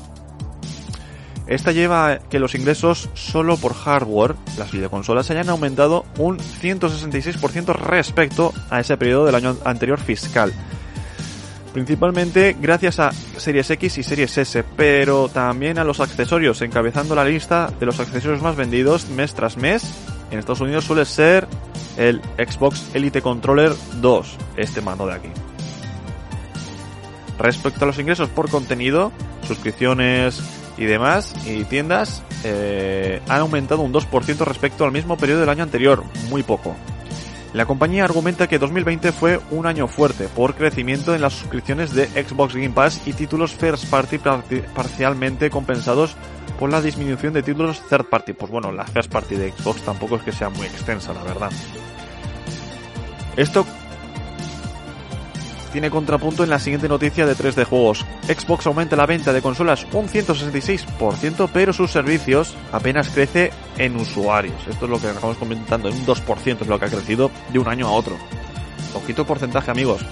Esta 1.48 1.72
lleva 1.72 2.12
a 2.12 2.20
que 2.20 2.40
los 2.40 2.56
ingresos 2.56 3.10
solo 3.14 3.58
por 3.58 3.74
hardware, 3.74 4.36
las 4.58 4.72
videoconsolas, 4.72 5.30
hayan 5.32 5.50
aumentado 5.50 6.06
un 6.18 6.38
166% 6.38 7.74
respecto 7.76 8.54
a 8.70 8.80
ese 8.80 8.98
periodo 8.98 9.26
del 9.26 9.36
año 9.36 9.58
anterior 9.66 10.00
fiscal. 10.00 10.54
Principalmente 11.74 12.56
gracias 12.60 13.00
a 13.00 13.12
Series 13.12 13.70
X 13.70 13.98
y 13.98 14.04
Series 14.04 14.38
S, 14.38 14.64
pero 14.76 15.30
también 15.30 15.80
a 15.80 15.86
los 15.86 16.02
accesorios, 16.02 16.62
encabezando 16.62 17.16
la 17.16 17.24
lista 17.24 17.72
de 17.80 17.86
los 17.86 18.00
accesorios 18.02 18.42
más 18.42 18.58
vendidos 18.58 19.10
mes 19.10 19.34
tras 19.34 19.56
mes 19.56 19.84
en 20.32 20.40
Estados 20.40 20.62
Unidos 20.62 20.86
suele 20.86 21.06
ser 21.06 21.48
el 21.98 22.22
Xbox 22.38 22.94
Elite 22.94 23.22
Controller 23.22 23.74
2, 24.02 24.38
este 24.58 24.82
mando 24.82 25.08
de 25.08 25.14
aquí. 25.14 25.30
Respecto 27.38 27.86
a 27.86 27.88
los 27.88 28.00
ingresos 28.00 28.30
por 28.30 28.50
contenido, 28.50 29.12
suscripciones 29.48 30.42
y 30.78 30.86
demás, 30.86 31.34
y 31.46 31.64
tiendas, 31.66 32.24
eh, 32.44 33.22
han 33.28 33.42
aumentado 33.42 33.82
un 33.82 33.94
2% 33.94 34.46
respecto 34.46 34.86
al 34.86 34.92
mismo 34.92 35.18
periodo 35.18 35.42
del 35.42 35.50
año 35.50 35.64
anterior, 35.64 36.04
muy 36.30 36.44
poco. 36.44 36.76
La 37.54 37.66
compañía 37.66 38.06
argumenta 38.06 38.48
que 38.48 38.60
2020 38.60 39.12
fue 39.12 39.40
un 39.52 39.66
año 39.66 39.88
fuerte 39.88 40.30
por 40.30 40.56
crecimiento 40.56 41.14
en 41.14 41.22
las 41.22 41.34
suscripciones 41.34 41.94
de 41.94 42.06
Xbox 42.08 42.56
Game 42.56 42.70
Pass 42.70 43.02
y 43.06 43.12
títulos 43.12 43.54
first 43.54 43.90
party 43.90 44.20
parcialmente 44.74 45.50
compensados 45.50 46.16
por 46.62 46.70
la 46.72 46.80
disminución 46.80 47.34
de 47.34 47.42
títulos 47.42 47.82
third 47.90 48.06
party. 48.06 48.34
Pues 48.34 48.52
bueno, 48.52 48.72
la 48.72 48.86
first 48.86 49.12
party 49.12 49.34
de 49.34 49.52
Xbox 49.52 49.82
tampoco 49.82 50.18
es 50.18 50.22
que 50.22 50.32
sea 50.32 50.50
muy 50.50 50.68
extensa, 50.68 51.12
la 51.12 51.24
verdad. 51.24 51.50
Esto 53.36 53.66
tiene 55.72 55.90
contrapunto 55.90 56.44
en 56.44 56.52
la 56.52 56.60
siguiente 56.60 56.88
noticia 56.88 57.26
de 57.26 57.36
3D 57.36 57.66
Juegos. 57.66 58.06
Xbox 58.28 58.68
aumenta 58.68 58.96
la 58.96 59.08
venta 59.08 59.34
de 59.34 59.42
consolas 59.42 59.88
un 59.92 60.08
166%, 60.08 61.50
pero 61.52 61.74
sus 61.74 61.90
servicios 61.90 62.54
apenas 62.72 63.10
crece 63.10 63.52
en 63.80 63.96
usuarios. 63.96 64.62
Esto 64.70 64.86
es 64.86 64.92
lo 64.92 65.02
que 65.02 65.08
acabamos 65.08 65.38
comentando, 65.38 65.90
en 65.90 65.96
un 65.96 66.06
2% 66.06 66.62
es 66.62 66.68
lo 66.68 66.78
que 66.78 66.86
ha 66.86 66.90
crecido 66.90 67.32
de 67.52 67.58
un 67.58 67.68
año 67.70 67.88
a 67.88 67.92
otro. 67.94 68.18
Poquito 68.94 69.26
porcentaje, 69.26 69.72
amigos, 69.72 70.06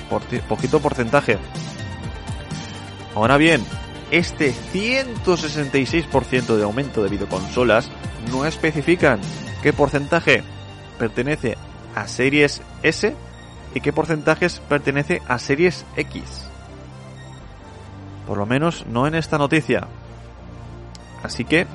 poquito 0.48 0.80
porcentaje. 0.80 1.38
Ahora 3.14 3.38
bien, 3.38 3.64
este 4.12 4.54
166% 4.54 6.56
de 6.56 6.64
aumento 6.64 7.04
de 7.04 7.10
videoconsolas 7.10 7.92
no 8.32 8.46
especifican 8.46 9.20
qué 9.62 9.74
porcentaje 9.74 10.44
pertenece 10.98 11.58
a 11.96 12.08
series 12.08 12.62
S 12.84 13.14
y 13.74 13.82
qué 13.82 13.94
porcentajes 13.94 14.62
pertenece 14.68 15.22
a 15.28 15.40
series 15.40 15.86
X. 15.96 16.46
Por 18.28 18.38
lo 18.38 18.46
menos 18.46 18.86
no 18.88 19.08
en 19.08 19.16
esta 19.16 19.38
noticia. 19.38 19.88
Así 21.24 21.46
que 21.46 21.68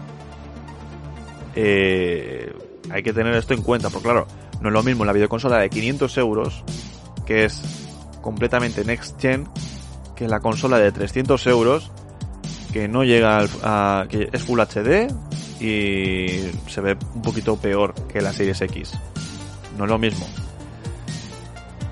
eh, 1.55 2.55
hay 2.91 3.03
que 3.03 3.13
tener 3.13 3.35
esto 3.35 3.55
en 3.55 3.63
cuenta, 3.63 3.91
porque 3.91 4.05
claro, 4.05 4.27
no 4.61 4.69
es 4.69 4.73
lo 4.73 4.83
mismo 4.83 5.05
la 5.05 5.13
videoconsola 5.13 5.59
de 5.59 5.71
500 5.71 6.19
euros, 6.19 6.65
que 7.27 7.45
es 7.45 7.63
completamente 8.21 8.85
next 8.85 9.21
gen, 9.21 9.49
que 10.17 10.29
la 10.29 10.41
consola 10.41 10.79
de 10.79 10.93
300 10.93 11.47
euros, 11.47 11.91
que 12.75 12.89
no 12.89 13.05
llega 13.05 13.47
a, 13.63 14.05
que 14.09 14.29
es 14.33 14.43
Full 14.43 14.59
HD 14.59 15.07
y 15.61 16.51
se 16.69 16.81
ve 16.81 16.97
un 17.15 17.23
poquito 17.23 17.57
peor 17.57 17.95
que 18.13 18.21
la 18.21 18.33
Series 18.33 18.61
X. 18.63 18.95
No 19.79 19.85
es 19.85 19.91
lo 19.91 19.97
mismo. 19.97 20.27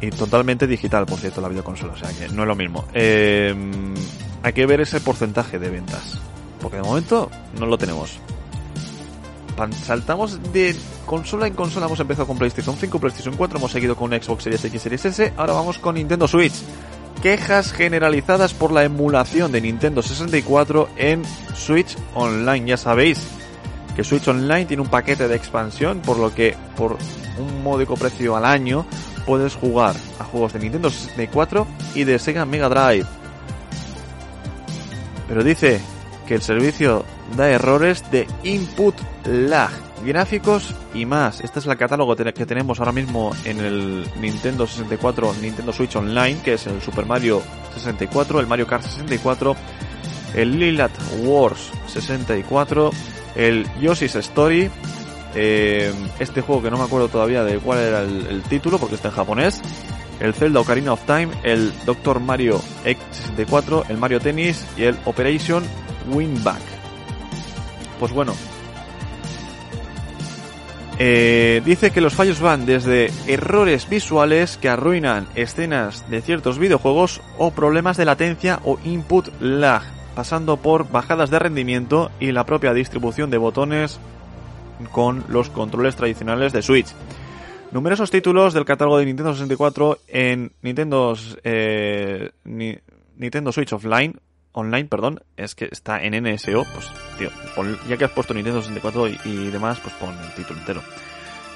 Y 0.01 0.11
totalmente 0.11 0.66
digital, 0.66 1.07
por 1.07 1.21
cierto, 1.21 1.40
la 1.40 1.47
videoconsola, 1.47 1.92
o 1.92 1.97
sea 1.97 2.11
que 2.11 2.29
no 2.35 2.42
es 2.42 2.49
lo 2.49 2.57
mismo. 2.57 2.85
Eh, 2.95 3.55
hay 4.42 4.53
que 4.53 4.66
ver 4.66 4.81
ese 4.81 5.01
porcentaje 5.01 5.61
de 5.61 5.71
ventas, 5.71 6.18
porque 6.61 6.79
de 6.79 6.83
momento 6.83 7.31
no 7.61 7.66
lo 7.66 7.79
tenemos. 7.79 8.18
Saltamos 9.85 10.53
de 10.53 10.75
consola 11.07 11.47
en 11.47 11.55
consola, 11.55 11.87
hemos 11.87 12.01
empezado 12.01 12.27
con 12.27 12.38
PlayStation 12.38 12.75
5, 12.77 12.99
PlayStation 12.99 13.37
4, 13.37 13.59
hemos 13.59 13.71
seguido 13.71 13.95
con 13.95 14.11
Xbox 14.11 14.42
Series 14.42 14.64
X, 14.64 14.83
Series 14.83 15.05
S, 15.05 15.33
ahora 15.37 15.53
vamos 15.53 15.79
con 15.79 15.95
Nintendo 15.95 16.27
Switch. 16.27 16.55
Quejas 17.22 17.72
generalizadas 17.72 18.52
por 18.52 18.72
la 18.72 18.82
emulación 18.82 19.52
de 19.52 19.61
Nintendo 19.61 20.02
64 20.02 20.88
en 20.96 21.22
Switch 21.54 21.96
Online, 22.14 22.66
ya 22.66 22.76
sabéis 22.76 23.24
que 23.94 24.02
Switch 24.02 24.26
Online 24.26 24.64
tiene 24.64 24.82
un 24.82 24.88
paquete 24.88 25.28
de 25.28 25.37
expansión, 25.37 26.00
por 26.00 26.18
lo 26.18 26.35
que 26.35 26.56
por 26.76 26.98
un 27.38 27.62
módico 27.62 27.94
precio 27.94 28.37
al 28.37 28.44
año 28.44 28.87
puedes 29.24 29.54
jugar 29.54 29.94
a 30.18 30.24
juegos 30.24 30.52
de 30.52 30.58
Nintendo 30.58 30.90
64 30.90 31.64
y 31.94 32.02
de 32.02 32.18
Sega 32.18 32.44
Mega 32.44 32.68
Drive. 32.68 33.06
Pero 35.28 35.44
dice 35.44 35.80
que 36.26 36.35
el 36.35 36.42
servicio 36.42 37.04
da 37.37 37.50
errores 37.50 38.02
de 38.11 38.26
input 38.42 38.96
lag, 39.26 39.70
gráficos 40.04 40.74
y 40.94 41.06
más. 41.06 41.40
Este 41.40 41.58
es 41.58 41.66
el 41.66 41.76
catálogo 41.76 42.14
que 42.16 42.46
tenemos 42.46 42.78
ahora 42.78 42.92
mismo 42.92 43.34
en 43.44 43.60
el 43.60 44.06
Nintendo 44.20 44.66
64, 44.66 45.34
Nintendo 45.40 45.72
Switch 45.72 45.96
Online, 45.96 46.40
que 46.42 46.54
es 46.54 46.66
el 46.66 46.80
Super 46.80 47.06
Mario 47.06 47.42
64, 47.74 48.40
el 48.40 48.46
Mario 48.46 48.66
Kart 48.66 48.82
64, 48.82 49.56
el 50.34 50.58
Lilat 50.58 50.92
Wars 51.20 51.70
64, 51.86 52.90
el 53.36 53.66
Yoshi's 53.80 54.14
Story, 54.16 54.70
eh, 55.34 55.92
este 56.18 56.40
juego 56.42 56.62
que 56.62 56.70
no 56.70 56.78
me 56.78 56.84
acuerdo 56.84 57.08
todavía 57.08 57.42
de 57.44 57.58
cuál 57.58 57.78
era 57.78 58.02
el, 58.02 58.42
título 58.42 58.78
porque 58.78 58.96
está 58.96 59.08
en 59.08 59.14
japonés, 59.14 59.60
el 60.20 60.34
Zelda 60.34 60.60
Ocarina 60.60 60.92
of 60.92 61.04
Time, 61.06 61.28
el 61.42 61.72
Doctor 61.84 62.20
Mario 62.20 62.60
X64, 62.84 63.86
el 63.88 63.98
Mario 63.98 64.20
Tennis 64.20 64.64
y 64.76 64.84
el 64.84 64.98
Operation 65.04 65.64
Winback. 66.10 66.60
Pues 67.98 68.12
bueno, 68.12 68.34
eh, 71.04 71.62
dice 71.64 71.90
que 71.90 72.00
los 72.00 72.14
fallos 72.14 72.40
van 72.40 72.64
desde 72.64 73.10
errores 73.26 73.88
visuales 73.88 74.56
que 74.56 74.68
arruinan 74.68 75.26
escenas 75.34 76.08
de 76.08 76.22
ciertos 76.22 76.60
videojuegos 76.60 77.22
o 77.38 77.50
problemas 77.50 77.96
de 77.96 78.04
latencia 78.04 78.60
o 78.62 78.78
input 78.84 79.28
lag, 79.40 79.82
pasando 80.14 80.58
por 80.58 80.88
bajadas 80.92 81.28
de 81.28 81.40
rendimiento 81.40 82.12
y 82.20 82.30
la 82.30 82.46
propia 82.46 82.72
distribución 82.72 83.30
de 83.30 83.38
botones 83.38 83.98
con 84.92 85.24
los 85.28 85.50
controles 85.50 85.96
tradicionales 85.96 86.52
de 86.52 86.62
Switch. 86.62 86.94
Numerosos 87.72 88.12
títulos 88.12 88.54
del 88.54 88.64
catálogo 88.64 88.98
de 88.98 89.06
Nintendo 89.06 89.32
64 89.32 89.98
en 90.06 90.52
Nintendo, 90.62 91.16
eh, 91.42 92.30
Nintendo 92.44 93.50
Switch 93.50 93.72
Offline, 93.72 94.20
online, 94.52 94.84
perdón, 94.86 95.22
es 95.36 95.54
que 95.54 95.68
está 95.70 96.02
en 96.02 96.22
NSO, 96.22 96.64
pues 96.72 96.90
tío, 97.18 97.30
ya 97.88 97.96
que 97.96 98.04
has 98.04 98.10
puesto 98.10 98.34
Nintendo 98.34 98.60
64 98.60 99.08
y, 99.24 99.50
demás, 99.50 99.78
pues 99.80 99.94
pon 99.94 100.16
el 100.18 100.32
título 100.34 100.60
entero. 100.60 100.82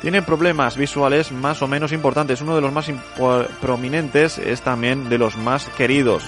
Tiene 0.02 0.22
problemas 0.22 0.76
visuales 0.76 1.32
más 1.32 1.62
o 1.62 1.68
menos 1.68 1.92
importantes. 1.92 2.42
Uno 2.42 2.54
de 2.54 2.61
los 2.61 2.72
más 2.72 2.90
prominentes 3.61 4.38
es 4.38 4.61
también 4.61 5.09
de 5.09 5.18
los 5.18 5.37
más 5.37 5.68
queridos. 5.70 6.22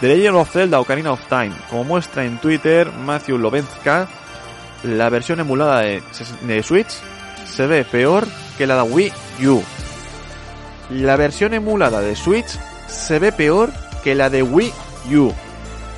The 0.00 0.08
Legend 0.08 0.36
of 0.36 0.50
Zelda 0.50 0.80
Ocarina 0.80 1.12
of 1.12 1.26
Time. 1.28 1.52
Como 1.68 1.84
muestra 1.84 2.24
en 2.24 2.38
Twitter 2.38 2.90
Matthew 2.90 3.36
Lovenska, 3.36 4.08
la 4.82 5.10
versión 5.10 5.40
emulada 5.40 5.80
de, 5.80 6.62
Switch 6.62 6.90
se 7.44 7.66
ve 7.66 7.84
peor 7.84 8.26
que 8.56 8.66
la 8.66 8.82
de 8.82 8.90
Wii 8.90 9.12
U. 9.46 9.62
La 10.90 11.16
versión 11.16 11.52
emulada 11.52 12.00
de 12.00 12.16
Switch 12.16 12.58
se 12.88 13.18
ve 13.18 13.30
peor 13.30 13.70
que 14.02 14.14
la 14.14 14.30
de 14.30 14.42
Wii 14.42 14.72
U, 15.14 15.32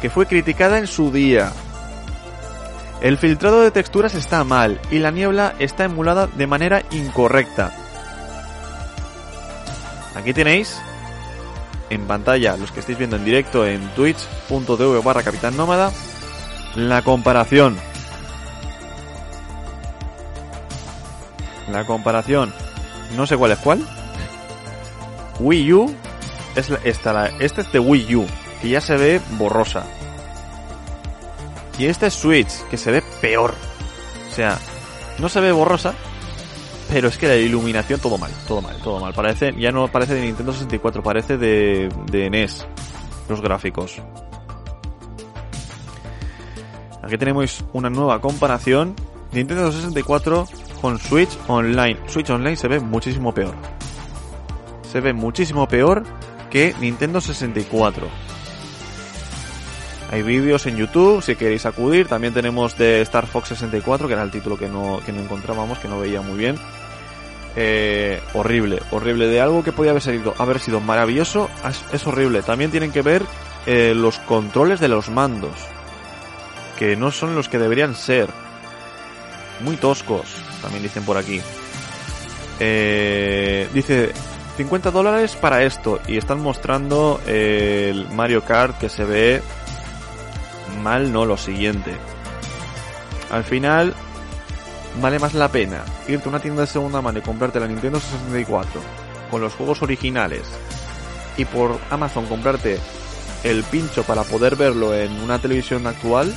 que 0.02 0.10
fue 0.10 0.26
criticada 0.26 0.78
en 0.78 0.86
su 0.86 1.10
día. 1.10 1.52
El 3.00 3.16
filtrado 3.16 3.62
de 3.62 3.70
texturas 3.70 4.14
está 4.14 4.44
mal 4.44 4.80
y 4.90 4.98
la 4.98 5.10
niebla 5.10 5.54
está 5.58 5.84
emulada 5.84 6.26
de 6.26 6.46
manera 6.46 6.82
incorrecta. 6.90 7.72
Aquí 10.14 10.34
tenéis 10.34 10.76
en 11.88 12.06
pantalla, 12.06 12.56
los 12.56 12.70
que 12.72 12.80
estáis 12.80 12.98
viendo 12.98 13.16
en 13.16 13.24
directo 13.24 13.66
en 13.66 13.80
twitch.tv 13.94 15.00
barra 15.02 15.22
la 16.74 17.02
comparación 17.02 17.78
la 21.70 21.86
comparación, 21.86 22.52
no 23.16 23.26
sé 23.26 23.36
cuál 23.36 23.52
es 23.52 23.58
cuál. 23.58 23.86
Wii 25.40 25.72
U 25.72 25.94
es 26.54 26.70
esta, 26.84 27.28
este 27.38 27.62
es 27.62 27.72
de 27.72 27.78
Wii 27.78 28.16
U, 28.16 28.26
que 28.62 28.68
ya 28.68 28.81
se 28.81 28.96
ve 28.96 29.20
borrosa. 29.33 29.85
Y 31.79 31.87
este 31.87 32.07
es 32.07 32.14
Switch, 32.14 32.62
que 32.70 32.79
se 32.79 32.92
ve 32.92 33.03
peor. 33.20 33.55
O 34.31 34.35
sea, 34.35 34.57
no 35.18 35.29
se 35.29 35.40
ve 35.40 35.51
borrosa, 35.51 35.94
pero 36.88 37.09
es 37.09 37.18
que 37.18 37.27
la 37.27 37.37
iluminación 37.37 37.98
todo 37.98 38.18
mal, 38.18 38.31
todo 38.46 38.62
mal, 38.62 38.77
todo 38.83 39.01
mal. 39.01 39.12
Parece, 39.12 39.53
ya 39.59 39.72
no 39.72 39.88
parece 39.88 40.14
de 40.14 40.22
Nintendo 40.22 40.53
64, 40.53 41.03
parece 41.03 41.37
de, 41.37 41.88
de 42.11 42.31
NES, 42.31 42.66
los 43.29 43.40
gráficos. 43.40 44.01
Aquí 47.03 47.18
tenemos 47.18 47.64
una 47.72 47.90
nueva 47.90 48.20
comparación. 48.20 48.94
Nintendo 49.33 49.72
64 49.72 50.46
con 50.81 50.98
Switch 51.01 51.37
Online. 51.48 51.98
Switch 52.07 52.31
Online 52.31 52.55
se 52.55 52.68
ve 52.68 52.79
muchísimo 52.79 53.35
peor. 53.35 53.55
Se 54.92 55.01
ve 55.01 55.12
muchísimo 55.12 55.66
peor 55.66 56.05
que 56.48 56.75
Nintendo 56.81 57.20
64. 57.20 58.31
Hay 60.12 60.22
vídeos 60.22 60.66
en 60.66 60.77
YouTube 60.77 61.22
si 61.22 61.37
queréis 61.37 61.64
acudir. 61.64 62.07
También 62.07 62.35
tenemos 62.35 62.77
de 62.77 63.01
Star 63.01 63.27
Fox 63.27 63.48
64, 63.48 64.07
que 64.07 64.12
era 64.12 64.22
el 64.22 64.31
título 64.31 64.59
que 64.59 64.68
no, 64.68 65.01
que 65.07 65.11
no 65.11 65.22
encontrábamos, 65.22 65.79
que 65.79 65.88
no 65.88 65.98
veía 65.98 66.20
muy 66.20 66.37
bien. 66.37 66.57
Eh, 67.57 68.20
horrible, 68.35 68.83
horrible. 68.90 69.27
De 69.29 69.40
algo 69.40 69.64
que 69.64 69.72
podía 69.72 69.92
haber 69.92 70.03
sido, 70.03 70.35
haber 70.37 70.61
sido 70.61 70.81
maravilloso, 70.81 71.48
es, 71.94 72.07
horrible. 72.07 72.42
También 72.42 72.70
tienen 72.70 72.92
que 72.92 73.01
ver 73.01 73.22
eh, 73.64 73.94
los 73.96 74.18
controles 74.18 74.81
de 74.81 74.88
los 74.88 75.09
mandos, 75.09 75.57
que 76.79 76.94
no 76.94 77.11
son 77.11 77.35
los 77.35 77.48
que 77.48 77.59
deberían 77.59 77.94
ser. 77.94 78.29
Muy 79.61 79.77
toscos 79.77 80.27
también 80.61 80.83
dicen 80.83 81.05
por 81.05 81.16
aquí. 81.16 81.40
Eh, 82.61 83.66
dice 83.72 84.12
50 84.59 84.90
dólares 84.90 85.37
para 85.37 85.62
esto 85.62 86.01
y 86.07 86.18
están 86.18 86.40
mostrando 86.40 87.18
el 87.27 88.09
Mario 88.11 88.44
Kart 88.44 88.77
que 88.77 88.90
se 88.90 89.05
ve 89.05 89.42
mal, 90.82 91.12
no 91.12 91.24
lo 91.24 91.37
siguiente. 91.37 91.94
Al 93.30 93.44
final 93.44 93.94
vale 95.00 95.18
más 95.18 95.35
la 95.35 95.48
pena 95.48 95.85
irte 96.06 96.26
a 96.26 96.28
una 96.28 96.40
tienda 96.40 96.62
de 96.62 96.66
segunda 96.66 97.00
mano 97.00 97.18
y 97.18 97.22
comprarte 97.22 97.61
la 97.61 97.66
Nintendo 97.66 97.98
64 97.98 98.80
con 99.30 99.40
los 99.40 99.54
juegos 99.54 99.80
originales 99.82 100.42
y 101.38 101.46
por 101.46 101.78
Amazon 101.90 102.26
comprarte 102.26 102.78
el 103.42 103.64
pincho 103.64 104.04
para 104.04 104.22
poder 104.24 104.56
verlo 104.56 104.94
en 104.94 105.12
una 105.22 105.38
televisión 105.38 105.87
actual 105.87 106.35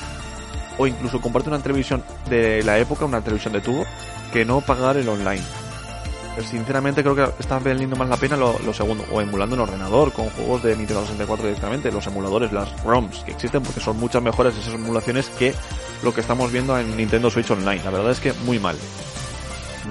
o 0.78 0.88
incluso 0.88 1.22
comprarte 1.22 1.50
una 1.50 1.62
televisión 1.62 2.04
de 2.30 2.64
la 2.64 2.80
época, 2.80 3.06
una 3.06 3.22
televisión 3.22 3.54
de 3.54 3.62
tubo, 3.62 3.86
que 4.34 4.46
no 4.46 4.62
pagar 4.62 4.98
el 4.98 5.08
online. 5.08 5.44
Sinceramente 6.44 7.02
creo 7.02 7.16
que 7.16 7.24
está 7.40 7.60
valiendo 7.60 7.96
más 7.96 8.10
la 8.10 8.18
pena 8.18 8.36
lo, 8.36 8.74
segundo, 8.74 9.06
o 9.12 9.22
emulando 9.22 9.56
en 9.56 9.62
ordenador 9.62 10.12
con 10.12 10.30
juegos 10.30 10.64
de 10.64 10.76
Nintendo 10.76 11.02
64 11.04 11.46
directamente, 11.46 11.92
los 11.92 12.06
emuladores, 12.08 12.52
las 12.52 12.84
ROMs 12.84 13.24
que 13.24 13.32
existen, 13.32 13.64
porque 13.64 13.80
son 13.80 13.98
muchas 13.98 14.22
mejores 14.22 14.58
esas 14.58 14.74
emulaciones 14.74 15.30
que 15.30 15.54
lo 16.04 16.14
que 16.14 16.22
estamos 16.22 16.52
viendo 16.52 16.78
en 16.78 16.96
Nintendo 16.98 17.30
Switch 17.30 17.50
Online. 17.52 17.82
La 17.84 17.92
verdad 17.92 18.12
es 18.12 18.20
que 18.20 18.34
muy 18.46 18.60
mal. 18.60 18.76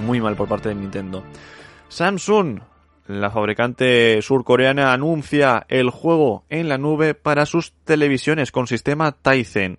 Muy 0.05 0.21
mal 0.21 0.35
por 0.35 0.47
parte 0.47 0.69
de 0.69 0.75
Nintendo. 0.75 1.23
Samsung 1.89 2.59
la 3.07 3.29
fabricante 3.29 4.19
surcoreana 4.23 4.91
anuncia 4.91 5.65
el 5.69 5.91
juego 5.91 6.43
en 6.49 6.69
la 6.69 6.79
nube 6.79 7.13
para 7.13 7.45
sus 7.45 7.73
televisiones 7.83 8.51
con 8.51 8.65
sistema 8.65 9.11
Tizen. 9.11 9.77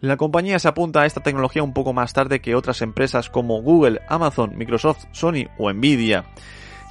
La 0.00 0.16
compañía 0.16 0.60
se 0.60 0.68
apunta 0.68 1.00
a 1.00 1.06
esta 1.06 1.24
tecnología 1.24 1.64
un 1.64 1.72
poco 1.72 1.92
más 1.92 2.12
tarde 2.12 2.40
que 2.40 2.54
otras 2.54 2.82
empresas 2.82 3.28
como 3.28 3.60
Google, 3.62 4.00
Amazon, 4.08 4.56
Microsoft, 4.56 5.06
Sony 5.10 5.48
o 5.58 5.72
Nvidia. 5.72 6.24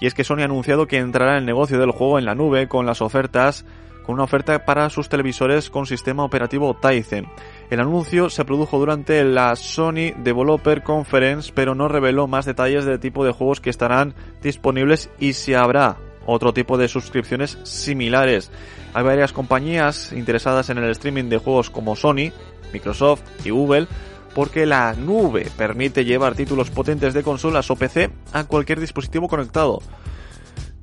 Y 0.01 0.07
es 0.07 0.13
que 0.13 0.25
Sony 0.25 0.39
ha 0.41 0.45
anunciado 0.45 0.87
que 0.87 0.97
entrará 0.97 1.33
en 1.33 1.39
el 1.39 1.45
negocio 1.45 1.79
del 1.79 1.91
juego 1.91 2.19
en 2.19 2.25
la 2.25 2.35
nube 2.35 2.67
con 2.67 2.85
las 2.85 3.01
ofertas 3.01 3.65
con 4.05 4.15
una 4.15 4.23
oferta 4.23 4.65
para 4.65 4.89
sus 4.89 5.09
televisores 5.09 5.69
con 5.69 5.85
sistema 5.85 6.23
operativo 6.23 6.75
Tizen. 6.75 7.27
El 7.69 7.79
anuncio 7.81 8.29
se 8.29 8.45
produjo 8.45 8.77
durante 8.79 9.23
la 9.23 9.55
Sony 9.55 10.13
Developer 10.17 10.81
Conference, 10.81 11.51
pero 11.53 11.75
no 11.75 11.89
reveló 11.89 12.27
más 12.27 12.45
detalles 12.45 12.85
del 12.85 12.99
tipo 13.01 13.25
de 13.25 13.31
juegos 13.31 13.59
que 13.59 13.69
estarán 13.69 14.15
disponibles 14.41 15.09
y 15.19 15.33
si 15.33 15.53
habrá 15.53 15.97
otro 16.25 16.53
tipo 16.53 16.77
de 16.77 16.87
suscripciones 16.87 17.57
similares. 17.63 18.51
Hay 18.93 19.03
varias 19.03 19.33
compañías 19.33 20.13
interesadas 20.13 20.69
en 20.69 20.77
el 20.77 20.89
streaming 20.91 21.25
de 21.25 21.37
juegos 21.37 21.69
como 21.69 21.95
Sony, 21.95 22.31
Microsoft 22.73 23.21
y 23.43 23.49
Google, 23.49 23.87
porque 24.35 24.65
la 24.65 24.93
nube 24.93 25.47
permite 25.57 26.05
llevar 26.05 26.35
títulos 26.35 26.69
potentes 26.69 27.13
de 27.13 27.23
consolas 27.23 27.69
o 27.71 27.75
PC 27.75 28.09
a 28.33 28.43
cualquier 28.43 28.79
dispositivo 28.79 29.27
conectado 29.27 29.79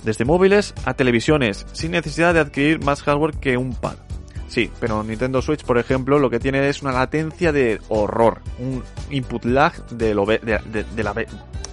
desde 0.04 0.24
móviles 0.24 0.74
a 0.84 0.94
televisiones, 0.94 1.66
sin 1.72 1.92
necesidad 1.92 2.34
de 2.34 2.40
adquirir 2.40 2.84
más 2.84 3.02
hardware 3.02 3.36
que 3.38 3.56
un 3.56 3.74
pad. 3.74 3.96
Sí, 4.48 4.70
pero 4.78 5.02
Nintendo 5.02 5.42
Switch, 5.42 5.64
por 5.64 5.78
ejemplo, 5.78 6.18
lo 6.18 6.30
que 6.30 6.38
tiene 6.38 6.68
es 6.68 6.82
una 6.82 6.92
latencia 6.92 7.50
de 7.50 7.80
horror, 7.88 8.42
un 8.58 8.84
input 9.10 9.44
lag 9.46 9.86
de, 9.88 10.14
lo 10.14 10.26
de, 10.26 10.40
la... 11.02 11.14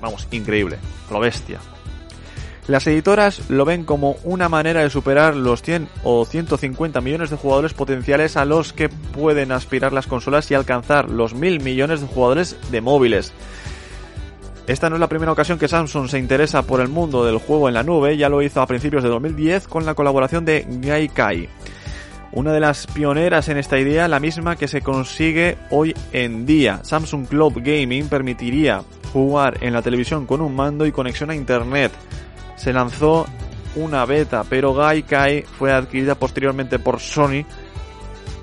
Vamos, 0.01 0.27
increíble, 0.31 0.77
lo 1.11 1.19
bestia. 1.19 1.59
Las 2.71 2.87
editoras 2.87 3.49
lo 3.49 3.65
ven 3.65 3.83
como 3.83 4.15
una 4.23 4.47
manera 4.47 4.79
de 4.79 4.89
superar 4.89 5.35
los 5.35 5.61
100 5.61 5.89
o 6.05 6.23
150 6.23 7.01
millones 7.01 7.29
de 7.29 7.35
jugadores 7.35 7.73
potenciales 7.73 8.37
a 8.37 8.45
los 8.45 8.71
que 8.71 8.87
pueden 8.87 9.51
aspirar 9.51 9.91
las 9.91 10.07
consolas 10.07 10.49
y 10.49 10.53
alcanzar 10.53 11.09
los 11.09 11.33
mil 11.33 11.59
millones 11.59 11.99
de 11.99 12.07
jugadores 12.07 12.55
de 12.71 12.79
móviles. 12.79 13.33
Esta 14.67 14.89
no 14.89 14.95
es 14.95 15.01
la 15.01 15.09
primera 15.09 15.33
ocasión 15.33 15.59
que 15.59 15.67
Samsung 15.67 16.07
se 16.07 16.17
interesa 16.17 16.61
por 16.61 16.79
el 16.79 16.87
mundo 16.87 17.25
del 17.25 17.39
juego 17.39 17.67
en 17.67 17.73
la 17.73 17.83
nube, 17.83 18.15
ya 18.15 18.29
lo 18.29 18.41
hizo 18.41 18.61
a 18.61 18.67
principios 18.67 19.03
de 19.03 19.09
2010 19.09 19.67
con 19.67 19.85
la 19.85 19.93
colaboración 19.93 20.45
de 20.45 20.65
Gaikai. 20.65 21.49
Una 22.31 22.53
de 22.53 22.61
las 22.61 22.87
pioneras 22.87 23.49
en 23.49 23.57
esta 23.57 23.79
idea, 23.79 24.07
la 24.07 24.21
misma 24.21 24.55
que 24.55 24.69
se 24.69 24.79
consigue 24.79 25.57
hoy 25.71 25.93
en 26.13 26.45
día. 26.45 26.79
Samsung 26.85 27.27
Cloud 27.27 27.55
Gaming 27.57 28.07
permitiría 28.07 28.81
jugar 29.11 29.57
en 29.59 29.73
la 29.73 29.81
televisión 29.81 30.25
con 30.25 30.39
un 30.39 30.55
mando 30.55 30.85
y 30.85 30.93
conexión 30.93 31.31
a 31.31 31.35
internet. 31.35 31.91
Se 32.61 32.71
lanzó 32.71 33.25
una 33.75 34.05
beta, 34.05 34.43
pero 34.47 34.75
Gaikai 34.75 35.41
fue 35.41 35.73
adquirida 35.73 36.13
posteriormente 36.13 36.77
por 36.77 36.99
Sony 36.99 37.43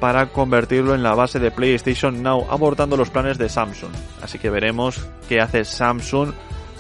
para 0.00 0.26
convertirlo 0.32 0.96
en 0.96 1.04
la 1.04 1.14
base 1.14 1.38
de 1.38 1.52
PlayStation 1.52 2.20
Now, 2.20 2.48
abortando 2.50 2.96
los 2.96 3.10
planes 3.10 3.38
de 3.38 3.48
Samsung. 3.48 3.92
Así 4.20 4.40
que 4.40 4.50
veremos 4.50 5.06
qué 5.28 5.40
hace 5.40 5.64
Samsung 5.64 6.32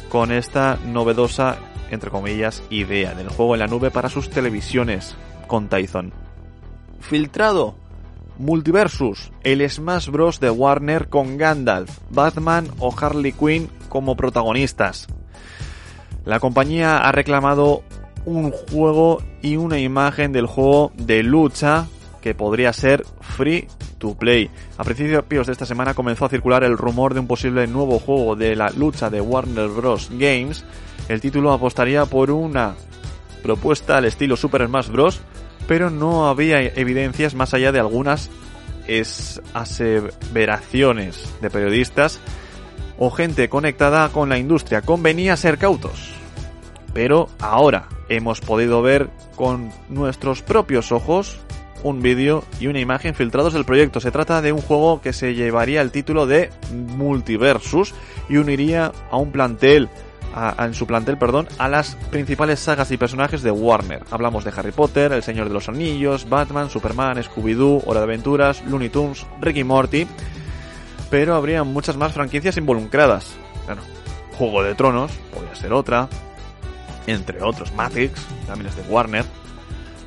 con 0.08 0.32
esta 0.32 0.80
novedosa, 0.84 1.58
entre 1.92 2.10
comillas, 2.10 2.64
idea 2.70 3.14
del 3.14 3.28
juego 3.28 3.54
en 3.54 3.60
la 3.60 3.68
nube 3.68 3.92
para 3.92 4.08
sus 4.08 4.30
televisiones 4.30 5.14
con 5.46 5.68
Tyson. 5.68 6.12
Filtrado. 6.98 7.76
Multiversus, 8.36 9.30
el 9.44 9.68
Smash 9.70 10.08
Bros. 10.10 10.40
de 10.40 10.50
Warner 10.50 11.08
con 11.08 11.38
Gandalf, 11.38 11.98
Batman 12.10 12.68
o 12.80 12.92
Harley 13.00 13.30
Quinn 13.30 13.70
como 13.88 14.16
protagonistas. 14.16 15.06
La 16.28 16.40
compañía 16.40 16.98
ha 16.98 17.10
reclamado 17.10 17.82
un 18.26 18.50
juego 18.50 19.22
y 19.40 19.56
una 19.56 19.78
imagen 19.78 20.30
del 20.30 20.44
juego 20.44 20.92
de 20.94 21.22
lucha 21.22 21.86
que 22.20 22.34
podría 22.34 22.74
ser 22.74 23.06
free 23.22 23.66
to 23.96 24.14
play. 24.14 24.50
A 24.76 24.84
principios 24.84 25.46
de 25.46 25.52
esta 25.54 25.64
semana 25.64 25.94
comenzó 25.94 26.26
a 26.26 26.28
circular 26.28 26.64
el 26.64 26.76
rumor 26.76 27.14
de 27.14 27.20
un 27.20 27.26
posible 27.26 27.66
nuevo 27.66 27.98
juego 27.98 28.36
de 28.36 28.56
la 28.56 28.68
lucha 28.68 29.08
de 29.08 29.22
Warner 29.22 29.68
Bros. 29.68 30.10
Games. 30.10 30.66
El 31.08 31.22
título 31.22 31.50
apostaría 31.50 32.04
por 32.04 32.30
una 32.30 32.74
propuesta 33.42 33.96
al 33.96 34.04
estilo 34.04 34.36
Super 34.36 34.66
Smash 34.66 34.90
Bros. 34.90 35.22
Pero 35.66 35.88
no 35.88 36.28
había 36.28 36.60
evidencias 36.60 37.34
más 37.34 37.54
allá 37.54 37.72
de 37.72 37.80
algunas 37.80 38.28
aseveraciones 39.54 41.34
de 41.40 41.48
periodistas 41.48 42.20
o 42.98 43.10
gente 43.10 43.48
conectada 43.48 44.08
con 44.10 44.28
la 44.28 44.38
industria. 44.38 44.82
Convenía 44.82 45.36
ser 45.36 45.58
cautos. 45.58 46.12
Pero 46.92 47.28
ahora 47.38 47.88
hemos 48.08 48.40
podido 48.40 48.82
ver 48.82 49.10
con 49.36 49.70
nuestros 49.88 50.42
propios 50.42 50.92
ojos 50.92 51.38
un 51.82 52.02
vídeo 52.02 52.44
y 52.58 52.66
una 52.66 52.80
imagen 52.80 53.14
filtrados 53.14 53.52
del 53.52 53.64
proyecto. 53.64 54.00
Se 54.00 54.10
trata 54.10 54.42
de 54.42 54.52
un 54.52 54.60
juego 54.60 55.00
que 55.00 55.12
se 55.12 55.34
llevaría 55.34 55.80
el 55.80 55.92
título 55.92 56.26
de 56.26 56.50
Multiversus 56.72 57.94
y 58.28 58.36
uniría 58.36 58.92
a 59.10 59.16
un 59.16 59.30
plantel 59.30 59.88
en 60.58 60.74
su 60.74 60.86
plantel, 60.86 61.18
perdón, 61.18 61.48
a 61.58 61.68
las 61.68 61.96
principales 62.10 62.60
sagas 62.60 62.90
y 62.90 62.96
personajes 62.96 63.42
de 63.42 63.50
Warner. 63.50 64.04
Hablamos 64.10 64.44
de 64.44 64.52
Harry 64.56 64.72
Potter, 64.72 65.12
El 65.12 65.22
Señor 65.22 65.48
de 65.48 65.54
los 65.54 65.68
Anillos, 65.68 66.28
Batman, 66.28 66.70
Superman, 66.70 67.16
Scooby-Doo, 67.18 67.82
Hora 67.86 68.00
de 68.00 68.04
Aventuras, 68.04 68.62
Looney 68.66 68.88
Tunes, 68.88 69.26
Ricky 69.40 69.64
Morty, 69.64 70.06
pero 71.10 71.34
habría 71.34 71.64
muchas 71.64 71.96
más 71.96 72.12
franquicias 72.12 72.56
involucradas. 72.56 73.36
Bueno, 73.66 73.82
Juego 74.36 74.62
de 74.62 74.74
Tronos, 74.74 75.10
podría 75.32 75.54
ser 75.54 75.72
otra, 75.72 76.08
entre 77.06 77.42
otros, 77.42 77.72
Matrix, 77.74 78.24
también 78.46 78.68
es 78.68 78.76
de 78.76 78.82
Warner, 78.82 79.24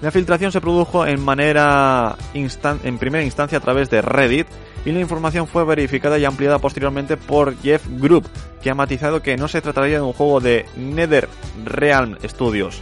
la 0.01 0.09
filtración 0.09 0.51
se 0.51 0.61
produjo 0.61 1.05
en 1.05 1.21
manera 1.21 2.15
en 2.33 2.97
primera 2.97 3.23
instancia 3.23 3.59
a 3.59 3.61
través 3.61 3.89
de 3.91 4.01
Reddit 4.01 4.47
y 4.83 4.91
la 4.91 4.99
información 4.99 5.45
fue 5.45 5.63
verificada 5.63 6.17
y 6.17 6.25
ampliada 6.25 6.57
posteriormente 6.57 7.17
por 7.17 7.55
Jeff 7.61 7.85
Group, 7.87 8.27
que 8.63 8.71
ha 8.71 8.75
matizado 8.75 9.21
que 9.21 9.37
no 9.37 9.47
se 9.47 9.61
trataría 9.61 9.97
de 9.97 10.01
un 10.01 10.13
juego 10.13 10.39
de 10.39 10.65
NetherRealm 10.75 12.17
Studios. 12.27 12.81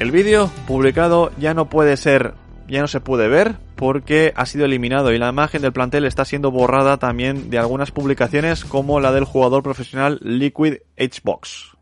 El 0.00 0.10
vídeo 0.10 0.50
publicado 0.66 1.30
ya 1.38 1.54
no 1.54 1.68
puede 1.68 1.96
ser, 1.96 2.34
ya 2.66 2.80
no 2.80 2.88
se 2.88 2.98
puede 2.98 3.28
ver 3.28 3.54
porque 3.76 4.32
ha 4.36 4.46
sido 4.46 4.64
eliminado 4.64 5.12
y 5.12 5.18
la 5.18 5.28
imagen 5.28 5.62
del 5.62 5.72
plantel 5.72 6.04
está 6.04 6.24
siendo 6.24 6.50
borrada 6.50 6.98
también 6.98 7.50
de 7.50 7.58
algunas 7.58 7.90
publicaciones 7.90 8.64
como 8.64 9.00
la 9.00 9.12
del 9.12 9.24
jugador 9.24 9.62
profesional 9.62 10.18
Liquid 10.22 10.78
Hbox. 10.96 11.76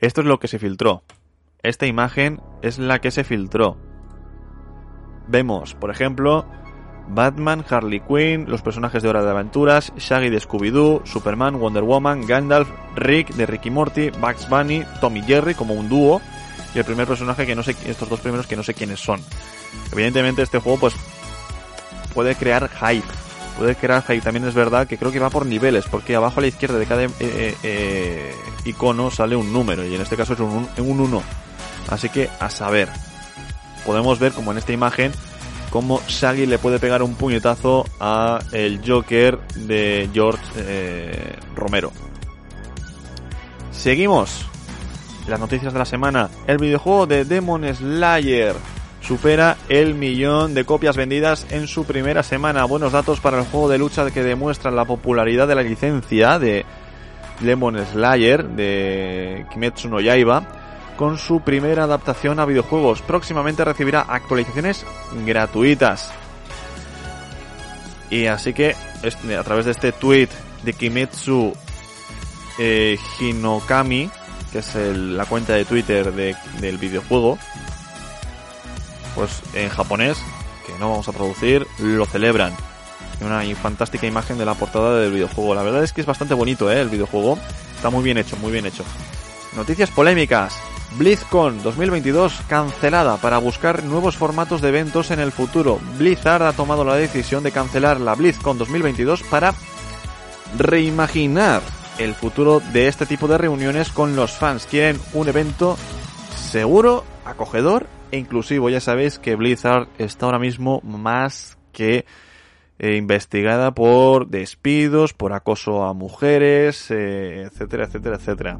Esto 0.00 0.20
es 0.20 0.26
lo 0.26 0.38
que 0.40 0.48
se 0.48 0.58
filtró. 0.58 1.04
Esta 1.62 1.86
imagen 1.86 2.40
es 2.60 2.78
la 2.78 3.00
que 3.00 3.12
se 3.12 3.22
filtró. 3.22 3.76
Vemos, 5.28 5.74
por 5.74 5.90
ejemplo, 5.90 6.44
Batman, 7.08 7.64
Harley 7.68 8.00
Quinn, 8.00 8.46
los 8.48 8.62
personajes 8.62 9.02
de 9.02 9.08
Hora 9.08 9.22
de 9.22 9.30
Aventuras, 9.30 9.92
Shaggy 9.96 10.30
de 10.30 10.40
Scooby-Doo, 10.40 11.02
Superman, 11.04 11.60
Wonder 11.60 11.84
Woman, 11.84 12.26
Gandalf, 12.26 12.68
Rick 12.96 13.34
de 13.34 13.46
Ricky 13.46 13.70
Morty, 13.70 14.10
Bugs 14.10 14.48
Bunny, 14.48 14.84
Tommy 15.00 15.22
Jerry 15.22 15.54
como 15.54 15.74
un 15.74 15.88
dúo 15.88 16.20
y 16.74 16.78
el 16.78 16.84
primer 16.84 17.06
personaje 17.06 17.46
que 17.46 17.54
no 17.54 17.62
sé, 17.62 17.76
estos 17.86 18.08
dos 18.08 18.20
primeros 18.20 18.46
que 18.46 18.56
no 18.56 18.62
sé 18.62 18.74
quiénes 18.74 19.00
son. 19.00 19.20
Evidentemente 19.92 20.42
este 20.42 20.58
juego 20.58 20.78
pues 20.78 20.94
puede 22.14 22.34
crear 22.34 22.68
hype, 22.68 23.06
puede 23.58 23.74
crear 23.76 24.02
hype. 24.02 24.20
También 24.20 24.46
es 24.46 24.54
verdad 24.54 24.86
que 24.86 24.98
creo 24.98 25.12
que 25.12 25.18
va 25.18 25.30
por 25.30 25.46
niveles 25.46 25.84
porque 25.90 26.14
abajo 26.14 26.40
a 26.40 26.42
la 26.42 26.48
izquierda 26.48 26.78
de 26.78 26.86
cada 26.86 27.04
eh, 27.04 27.10
eh, 27.62 28.34
icono 28.64 29.10
sale 29.10 29.36
un 29.36 29.52
número 29.52 29.84
y 29.84 29.94
en 29.94 30.00
este 30.00 30.16
caso 30.16 30.32
es 30.34 30.40
un 30.40 30.68
1. 30.78 31.22
Así 31.88 32.08
que 32.08 32.30
a 32.40 32.48
saber, 32.48 32.88
podemos 33.84 34.18
ver 34.18 34.32
como 34.32 34.52
en 34.52 34.58
esta 34.58 34.72
imagen 34.72 35.12
cómo 35.70 36.00
Shaggy 36.06 36.46
le 36.46 36.58
puede 36.58 36.78
pegar 36.78 37.02
un 37.02 37.14
puñetazo 37.14 37.86
a 37.98 38.40
el 38.52 38.80
Joker 38.86 39.40
de 39.54 40.08
George 40.12 40.44
eh, 40.56 41.36
Romero. 41.56 41.92
Seguimos. 43.70 44.51
Las 45.26 45.38
noticias 45.38 45.72
de 45.72 45.78
la 45.78 45.84
semana. 45.84 46.28
El 46.46 46.58
videojuego 46.58 47.06
de 47.06 47.24
Demon 47.24 47.64
Slayer 47.74 48.54
supera 49.00 49.56
el 49.68 49.94
millón 49.94 50.54
de 50.54 50.64
copias 50.64 50.96
vendidas 50.96 51.46
en 51.50 51.66
su 51.66 51.84
primera 51.84 52.22
semana. 52.22 52.64
Buenos 52.64 52.92
datos 52.92 53.20
para 53.20 53.38
el 53.38 53.44
juego 53.44 53.68
de 53.68 53.78
lucha 53.78 54.10
que 54.10 54.22
demuestran 54.22 54.76
la 54.76 54.84
popularidad 54.84 55.46
de 55.48 55.54
la 55.54 55.62
licencia 55.62 56.38
de 56.38 56.64
Demon 57.40 57.78
Slayer 57.84 58.44
de 58.44 59.46
Kimetsu 59.52 59.88
no 59.88 60.00
Yaiba 60.00 60.42
con 60.96 61.18
su 61.18 61.40
primera 61.40 61.84
adaptación 61.84 62.38
a 62.38 62.44
videojuegos. 62.44 63.02
Próximamente 63.02 63.64
recibirá 63.64 64.02
actualizaciones 64.02 64.84
gratuitas. 65.24 66.12
Y 68.10 68.26
así 68.26 68.52
que 68.52 68.76
a 69.38 69.42
través 69.42 69.64
de 69.64 69.70
este 69.70 69.92
tweet 69.92 70.28
de 70.62 70.72
Kimetsu 70.74 71.52
eh, 72.58 72.98
Hinokami, 73.18 74.10
que 74.52 74.58
es 74.58 74.74
la 74.74 75.24
cuenta 75.24 75.54
de 75.54 75.64
Twitter 75.64 76.12
del 76.12 76.78
videojuego, 76.78 77.38
pues 79.14 79.42
en 79.54 79.68
japonés, 79.70 80.18
que 80.66 80.78
no 80.78 80.90
vamos 80.90 81.08
a 81.08 81.12
producir, 81.12 81.66
lo 81.78 82.04
celebran. 82.06 82.54
Una 83.20 83.42
fantástica 83.54 84.06
imagen 84.06 84.36
de 84.36 84.44
la 84.44 84.54
portada 84.54 84.98
del 84.98 85.12
videojuego. 85.12 85.54
La 85.54 85.62
verdad 85.62 85.84
es 85.84 85.92
que 85.92 86.00
es 86.00 86.06
bastante 86.06 86.34
bonito, 86.34 86.70
¿eh? 86.72 86.80
El 86.80 86.88
videojuego. 86.88 87.38
Está 87.76 87.88
muy 87.88 88.02
bien 88.02 88.18
hecho, 88.18 88.36
muy 88.36 88.50
bien 88.50 88.66
hecho. 88.66 88.84
Noticias 89.54 89.90
polémicas. 89.90 90.54
BlizzCon 90.98 91.62
2022 91.62 92.40
cancelada 92.48 93.16
para 93.18 93.38
buscar 93.38 93.84
nuevos 93.84 94.16
formatos 94.16 94.60
de 94.60 94.68
eventos 94.68 95.10
en 95.10 95.20
el 95.20 95.32
futuro. 95.32 95.78
Blizzard 95.98 96.42
ha 96.42 96.52
tomado 96.52 96.84
la 96.84 96.96
decisión 96.96 97.42
de 97.44 97.52
cancelar 97.52 98.00
la 98.00 98.14
BlizzCon 98.14 98.58
2022 98.58 99.22
para 99.22 99.54
reimaginar 100.58 101.62
el 102.02 102.14
futuro 102.14 102.60
de 102.72 102.88
este 102.88 103.06
tipo 103.06 103.28
de 103.28 103.38
reuniones 103.38 103.90
con 103.90 104.16
los 104.16 104.32
fans. 104.32 104.66
Quieren 104.66 104.98
un 105.14 105.28
evento 105.28 105.76
seguro, 106.34 107.04
acogedor 107.24 107.86
e 108.10 108.18
inclusivo. 108.18 108.68
Ya 108.70 108.80
sabéis 108.80 109.18
que 109.18 109.36
Blizzard 109.36 109.88
está 109.98 110.26
ahora 110.26 110.38
mismo 110.38 110.80
más 110.82 111.58
que 111.72 112.04
eh, 112.78 112.96
investigada 112.96 113.72
por 113.72 114.28
despidos, 114.28 115.12
por 115.12 115.32
acoso 115.32 115.84
a 115.84 115.94
mujeres, 115.94 116.90
eh, 116.90 117.42
etcétera, 117.46 117.84
etcétera, 117.84 118.16
etcétera. 118.16 118.58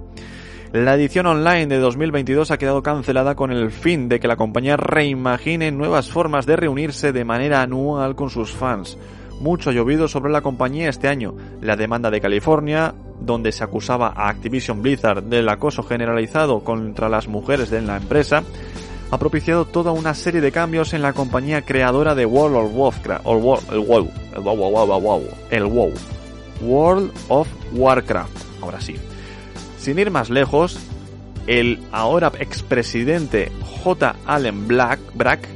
La 0.73 0.95
edición 0.95 1.27
online 1.27 1.67
de 1.67 1.79
2022 1.79 2.51
ha 2.51 2.59
quedado 2.59 2.83
cancelada 2.83 3.35
con 3.35 3.53
el 3.53 3.71
fin 3.71 4.09
de 4.09 4.21
que 4.21 4.29
la 4.29 4.37
compañía 4.37 4.77
reimagine 4.77 5.71
nuevas 5.71 6.09
formas 6.09 6.47
de 6.47 6.57
reunirse 6.57 7.13
de 7.13 7.25
manera 7.25 7.61
anual 7.61 8.15
con 8.15 8.31
sus 8.31 8.53
fans. 8.53 8.97
Mucho 9.43 9.73
llovido 9.73 10.07
sobre 10.07 10.31
la 10.31 10.41
compañía 10.41 10.89
este 10.89 11.09
año. 11.09 11.35
La 11.61 11.75
demanda 11.75 12.13
de 12.13 12.21
California, 12.21 12.95
donde 13.19 13.51
se 13.51 13.65
acusaba 13.65 14.13
a 14.15 14.29
Activision 14.29 14.83
Blizzard 14.83 15.25
del 15.25 15.49
acoso 15.49 15.83
generalizado 15.83 16.61
contra 16.63 17.09
las 17.09 17.27
mujeres 17.27 17.69
de 17.69 17.83
la 17.83 17.97
empresa, 17.97 18.45
ha 19.11 19.19
propiciado 19.19 19.65
toda 19.65 19.91
una 19.91 20.15
serie 20.15 20.41
de 20.41 20.53
cambios 20.53 20.95
en 20.95 21.03
la 21.03 21.13
compañía 21.13 21.63
creadora 21.63 22.15
de 22.15 22.25
World 22.25 22.57
of 22.57 22.73
Warcraft, 22.73 23.27
el 23.27 23.39
WoW, 23.39 23.61
el 24.33 24.41
WoW, 24.43 25.23
el 25.51 25.65
WoW, 25.65 25.93
World 26.61 27.13
of 27.27 27.49
Warcraft, 27.73 28.63
ahora 28.63 28.81
sí. 28.81 28.95
Sin 29.77 29.99
ir 29.99 30.13
más 30.13 30.31
lejos, 30.31 30.79
el 31.49 31.81
ahora 31.91 32.31
expresidente 32.39 33.51
J. 33.83 34.15
Allen 34.25 34.69
Black, 34.69 35.01
Brack 35.15 35.49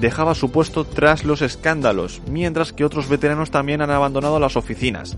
dejaba 0.00 0.34
su 0.34 0.50
puesto 0.50 0.84
tras 0.84 1.24
los 1.24 1.42
escándalos, 1.42 2.22
mientras 2.30 2.72
que 2.72 2.84
otros 2.84 3.08
veteranos 3.08 3.50
también 3.50 3.82
han 3.82 3.90
abandonado 3.90 4.38
las 4.38 4.56
oficinas. 4.56 5.16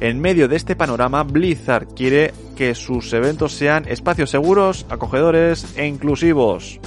En 0.00 0.20
medio 0.20 0.48
de 0.48 0.56
este 0.56 0.76
panorama, 0.76 1.22
Blizzard 1.24 1.88
quiere 1.94 2.32
que 2.56 2.74
sus 2.74 3.12
eventos 3.12 3.52
sean 3.52 3.86
espacios 3.86 4.30
seguros, 4.30 4.86
acogedores 4.88 5.76
e 5.76 5.86
inclusivos. 5.86 6.80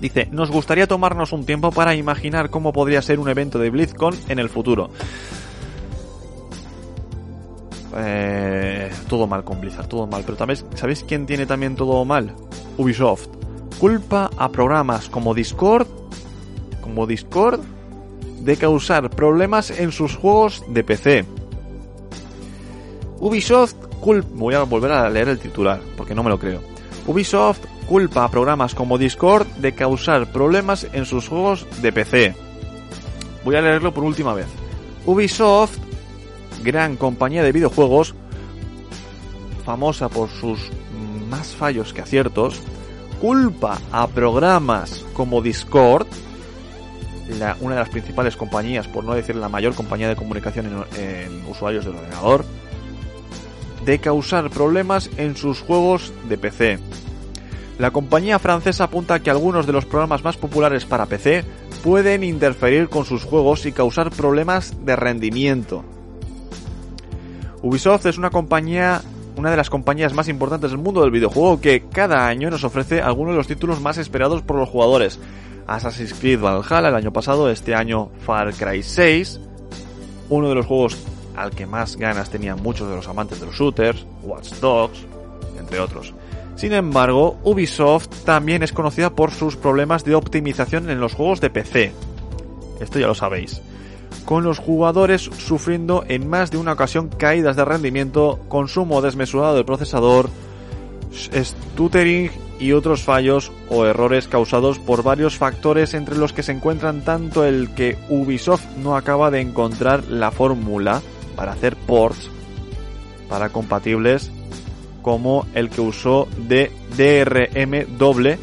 Dice, 0.00 0.28
nos 0.30 0.50
gustaría 0.50 0.86
tomarnos 0.86 1.32
un 1.32 1.44
tiempo 1.44 1.72
para 1.72 1.94
imaginar 1.94 2.50
cómo 2.50 2.72
podría 2.72 3.02
ser 3.02 3.18
un 3.18 3.28
evento 3.28 3.58
de 3.58 3.70
BlizzCon 3.70 4.14
en 4.28 4.38
el 4.38 4.48
futuro. 4.48 4.90
Eh, 7.96 8.90
todo 9.08 9.26
mal 9.26 9.42
con 9.44 9.60
Blizzard, 9.60 9.88
todo 9.88 10.06
mal. 10.06 10.22
Pero 10.24 10.36
también, 10.36 10.60
¿sabéis 10.76 11.04
quién 11.06 11.26
tiene 11.26 11.46
también 11.46 11.74
todo 11.74 12.04
mal? 12.04 12.34
Ubisoft. 12.76 13.37
Culpa 13.78 14.30
a 14.36 14.48
programas 14.50 15.08
como 15.08 15.34
Discord, 15.34 15.86
como 16.80 17.06
Discord, 17.06 17.60
de 18.40 18.56
causar 18.56 19.10
problemas 19.10 19.70
en 19.70 19.92
sus 19.92 20.16
juegos 20.16 20.64
de 20.68 20.82
PC. 20.82 21.24
Ubisoft 23.20 23.74
culpa... 24.00 24.28
Voy 24.32 24.54
a 24.54 24.62
volver 24.64 24.92
a 24.92 25.08
leer 25.08 25.28
el 25.28 25.38
titular, 25.38 25.80
porque 25.96 26.14
no 26.14 26.22
me 26.22 26.30
lo 26.30 26.38
creo. 26.38 26.60
Ubisoft 27.06 27.60
culpa 27.88 28.24
a 28.24 28.30
programas 28.30 28.74
como 28.74 28.98
Discord 28.98 29.46
de 29.58 29.74
causar 29.74 30.32
problemas 30.32 30.86
en 30.92 31.04
sus 31.04 31.28
juegos 31.28 31.66
de 31.80 31.92
PC. 31.92 32.34
Voy 33.44 33.56
a 33.56 33.62
leerlo 33.62 33.94
por 33.94 34.04
última 34.04 34.34
vez. 34.34 34.46
Ubisoft 35.06 35.78
gran 36.62 36.96
compañía 36.96 37.42
de 37.42 37.52
videojuegos, 37.52 38.14
famosa 39.64 40.08
por 40.08 40.28
sus 40.28 40.58
más 41.30 41.54
fallos 41.54 41.92
que 41.92 42.02
aciertos, 42.02 42.60
culpa 43.20 43.78
a 43.92 44.06
programas 44.06 45.04
como 45.12 45.42
Discord, 45.42 46.06
una 47.60 47.74
de 47.74 47.80
las 47.80 47.88
principales 47.88 48.36
compañías, 48.36 48.88
por 48.88 49.04
no 49.04 49.14
decir 49.14 49.36
la 49.36 49.48
mayor 49.48 49.74
compañía 49.74 50.08
de 50.08 50.16
comunicación 50.16 50.86
en, 50.96 51.44
usuarios 51.46 51.84
del 51.84 51.96
ordenador, 51.96 52.44
de 53.84 53.98
causar 53.98 54.50
problemas 54.50 55.10
en 55.16 55.36
sus 55.36 55.60
juegos 55.60 56.12
de 56.28 56.38
PC. 56.38 56.78
La 57.78 57.90
compañía 57.92 58.38
francesa 58.38 58.84
apunta 58.84 59.20
que 59.20 59.30
algunos 59.30 59.66
de 59.66 59.72
los 59.72 59.84
programas 59.84 60.24
más 60.24 60.36
populares 60.36 60.84
para 60.84 61.06
PC 61.06 61.44
pueden 61.84 62.24
interferir 62.24 62.88
con 62.88 63.04
sus 63.04 63.24
juegos 63.24 63.66
y 63.66 63.72
causar 63.72 64.10
problemas 64.10 64.84
de 64.84 64.96
rendimiento. 64.96 65.84
Ubisoft 67.62 68.06
es 68.06 68.18
una 68.18 68.30
compañía, 68.30 69.02
una 69.38 69.50
de 69.50 69.56
las 69.56 69.70
compañías 69.70 70.12
más 70.12 70.28
importantes 70.28 70.72
del 70.72 70.80
mundo 70.80 71.00
del 71.00 71.12
videojuego 71.12 71.60
que 71.60 71.84
cada 71.88 72.26
año 72.26 72.50
nos 72.50 72.64
ofrece 72.64 73.00
algunos 73.00 73.32
de 73.32 73.38
los 73.38 73.46
títulos 73.46 73.80
más 73.80 73.96
esperados 73.96 74.42
por 74.42 74.56
los 74.56 74.68
jugadores. 74.68 75.20
Assassin's 75.66 76.14
Creed 76.14 76.40
Valhalla 76.40 76.88
el 76.88 76.94
año 76.94 77.12
pasado, 77.12 77.48
este 77.48 77.74
año 77.74 78.10
Far 78.26 78.52
Cry 78.52 78.82
6, 78.82 79.40
uno 80.30 80.48
de 80.48 80.54
los 80.56 80.66
juegos 80.66 80.98
al 81.36 81.52
que 81.52 81.66
más 81.66 81.96
ganas 81.96 82.30
tenían 82.30 82.60
muchos 82.60 82.88
de 82.90 82.96
los 82.96 83.06
amantes 83.06 83.38
de 83.38 83.46
los 83.46 83.54
shooters, 83.54 84.04
Watch 84.22 84.54
Dogs, 84.54 85.06
entre 85.58 85.78
otros. 85.78 86.14
Sin 86.56 86.72
embargo, 86.72 87.38
Ubisoft 87.44 88.08
también 88.24 88.64
es 88.64 88.72
conocida 88.72 89.10
por 89.10 89.30
sus 89.30 89.54
problemas 89.54 90.04
de 90.04 90.16
optimización 90.16 90.90
en 90.90 90.98
los 90.98 91.14
juegos 91.14 91.40
de 91.40 91.50
PC. 91.50 91.92
Esto 92.80 92.98
ya 92.98 93.06
lo 93.06 93.14
sabéis 93.14 93.62
con 94.24 94.44
los 94.44 94.58
jugadores 94.58 95.22
sufriendo 95.22 96.04
en 96.08 96.28
más 96.28 96.50
de 96.50 96.58
una 96.58 96.72
ocasión 96.72 97.08
caídas 97.08 97.56
de 97.56 97.64
rendimiento, 97.64 98.38
consumo 98.48 99.00
desmesurado 99.00 99.54
del 99.54 99.64
procesador, 99.64 100.28
stuttering 101.12 102.30
y 102.58 102.72
otros 102.72 103.02
fallos 103.02 103.52
o 103.70 103.86
errores 103.86 104.28
causados 104.28 104.78
por 104.78 105.02
varios 105.02 105.36
factores 105.36 105.94
entre 105.94 106.16
los 106.16 106.32
que 106.32 106.42
se 106.42 106.52
encuentran 106.52 107.02
tanto 107.02 107.44
el 107.44 107.70
que 107.74 107.96
Ubisoft 108.08 108.64
no 108.76 108.96
acaba 108.96 109.30
de 109.30 109.40
encontrar 109.40 110.04
la 110.08 110.30
fórmula 110.30 111.00
para 111.36 111.52
hacer 111.52 111.76
ports 111.76 112.30
para 113.28 113.50
compatibles 113.50 114.30
como 115.02 115.46
el 115.54 115.70
que 115.70 115.80
usó 115.80 116.26
de 116.48 116.72
DRM 116.96 117.96
doble 117.96 118.38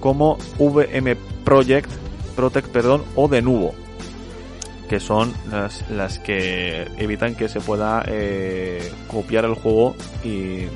como 0.00 0.38
VM 0.58 1.16
Project 1.44 1.90
Protect 2.36 2.68
perdón 2.68 3.02
o 3.16 3.28
de 3.28 3.42
Nuvo 3.42 3.74
que 4.88 5.00
son 5.00 5.32
las, 5.50 5.88
las 5.90 6.18
que 6.18 6.88
evitan 6.96 7.34
que 7.34 7.48
se 7.48 7.60
pueda 7.60 8.04
eh, 8.06 8.92
copiar 9.08 9.44
el 9.44 9.54
juego 9.54 9.96
y 10.24 10.66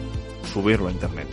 subirlo 0.52 0.88
a 0.88 0.92
internet. 0.92 1.26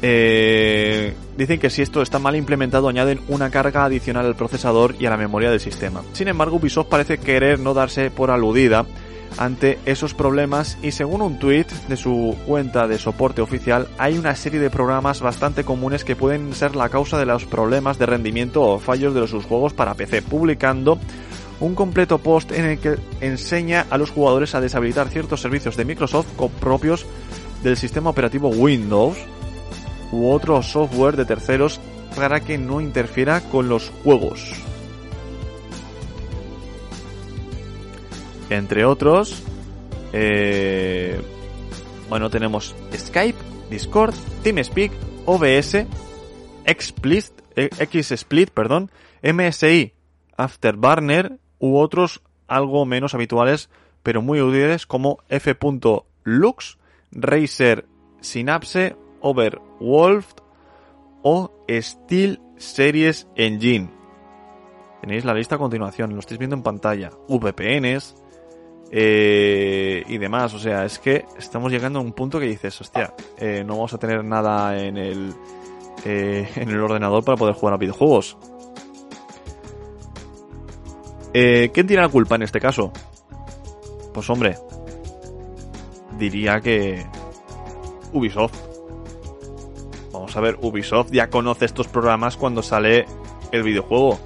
Eh, 0.00 1.14
dicen 1.36 1.58
que 1.58 1.70
si 1.70 1.82
esto 1.82 2.02
está 2.02 2.20
mal 2.20 2.36
implementado 2.36 2.88
añaden 2.88 3.20
una 3.26 3.50
carga 3.50 3.84
adicional 3.84 4.26
al 4.26 4.36
procesador 4.36 4.94
y 4.98 5.06
a 5.06 5.10
la 5.10 5.16
memoria 5.16 5.50
del 5.50 5.60
sistema. 5.60 6.02
Sin 6.12 6.28
embargo, 6.28 6.56
Ubisoft 6.56 6.88
parece 6.88 7.18
querer 7.18 7.58
no 7.58 7.74
darse 7.74 8.10
por 8.10 8.30
aludida 8.30 8.86
ante 9.36 9.78
esos 9.84 10.14
problemas 10.14 10.78
y 10.82 10.92
según 10.92 11.22
un 11.22 11.38
tweet 11.38 11.66
de 11.88 11.96
su 11.96 12.36
cuenta 12.46 12.88
de 12.88 12.98
soporte 12.98 13.42
oficial 13.42 13.88
hay 13.98 14.18
una 14.18 14.34
serie 14.34 14.60
de 14.60 14.70
programas 14.70 15.20
bastante 15.20 15.64
comunes 15.64 16.04
que 16.04 16.16
pueden 16.16 16.54
ser 16.54 16.74
la 16.74 16.88
causa 16.88 17.18
de 17.18 17.26
los 17.26 17.44
problemas 17.44 17.98
de 17.98 18.06
rendimiento 18.06 18.62
o 18.62 18.78
fallos 18.78 19.14
de 19.14 19.26
sus 19.28 19.44
juegos 19.44 19.74
para 19.74 19.94
PC, 19.94 20.22
publicando 20.22 20.98
un 21.60 21.74
completo 21.74 22.18
post 22.18 22.52
en 22.52 22.64
el 22.64 22.78
que 22.78 22.96
enseña 23.20 23.86
a 23.90 23.98
los 23.98 24.10
jugadores 24.10 24.54
a 24.54 24.60
deshabilitar 24.60 25.08
ciertos 25.08 25.40
servicios 25.40 25.76
de 25.76 25.84
Microsoft 25.84 26.28
propios 26.60 27.06
del 27.62 27.76
sistema 27.76 28.10
operativo 28.10 28.48
Windows 28.48 29.18
u 30.12 30.30
otro 30.30 30.62
software 30.62 31.16
de 31.16 31.24
terceros 31.24 31.80
para 32.16 32.40
que 32.40 32.58
no 32.58 32.80
interfiera 32.80 33.40
con 33.40 33.68
los 33.68 33.90
juegos. 34.02 34.67
Entre 38.50 38.84
otros, 38.84 39.42
eh, 40.12 41.20
Bueno, 42.08 42.30
tenemos 42.30 42.74
Skype, 42.94 43.38
Discord, 43.70 44.14
TeamSpeak, 44.42 44.92
OBS, 45.26 45.86
XSplit, 46.64 47.26
eh, 47.54 47.68
XSplit, 47.86 48.50
perdón, 48.50 48.90
MSI, 49.22 49.92
Afterburner 50.36 51.38
u 51.58 51.76
otros 51.76 52.22
algo 52.46 52.86
menos 52.86 53.14
habituales 53.14 53.68
pero 54.02 54.22
muy 54.22 54.40
útiles 54.40 54.86
como 54.86 55.18
F.lux, 55.28 56.78
Razer 57.12 57.86
Synapse, 58.20 58.96
Overwolf 59.20 60.32
o 61.22 61.52
Steel 61.68 62.40
Series 62.56 63.28
Engine. 63.36 63.90
Tenéis 65.02 65.26
la 65.26 65.34
lista 65.34 65.56
a 65.56 65.58
continuación, 65.58 66.14
lo 66.14 66.20
estáis 66.20 66.38
viendo 66.38 66.56
en 66.56 66.62
pantalla. 66.62 67.10
VPNs 67.28 68.14
eh, 68.90 70.02
y 70.06 70.18
demás. 70.18 70.54
O 70.54 70.58
sea, 70.58 70.84
es 70.84 70.98
que 70.98 71.26
estamos 71.38 71.70
llegando 71.72 71.98
a 71.98 72.02
un 72.02 72.12
punto 72.12 72.38
que 72.38 72.46
dices, 72.46 72.80
hostia, 72.80 73.14
eh, 73.36 73.62
no 73.66 73.74
vamos 73.74 73.94
a 73.94 73.98
tener 73.98 74.24
nada 74.24 74.78
en 74.78 74.96
el, 74.96 75.34
eh, 76.04 76.48
en 76.56 76.68
el 76.68 76.80
ordenador 76.80 77.24
para 77.24 77.36
poder 77.36 77.54
jugar 77.54 77.74
a 77.74 77.78
videojuegos. 77.78 78.36
Eh, 81.34 81.70
¿Quién 81.72 81.86
tiene 81.86 82.02
la 82.02 82.08
culpa 82.08 82.36
en 82.36 82.42
este 82.42 82.58
caso? 82.58 82.92
Pues 84.14 84.28
hombre, 84.30 84.56
diría 86.18 86.60
que 86.60 87.04
Ubisoft. 88.12 88.56
Vamos 90.12 90.36
a 90.36 90.40
ver, 90.40 90.58
Ubisoft 90.62 91.12
ya 91.12 91.28
conoce 91.28 91.66
estos 91.66 91.86
programas 91.86 92.36
cuando 92.36 92.62
sale 92.62 93.04
el 93.52 93.62
videojuego. 93.62 94.18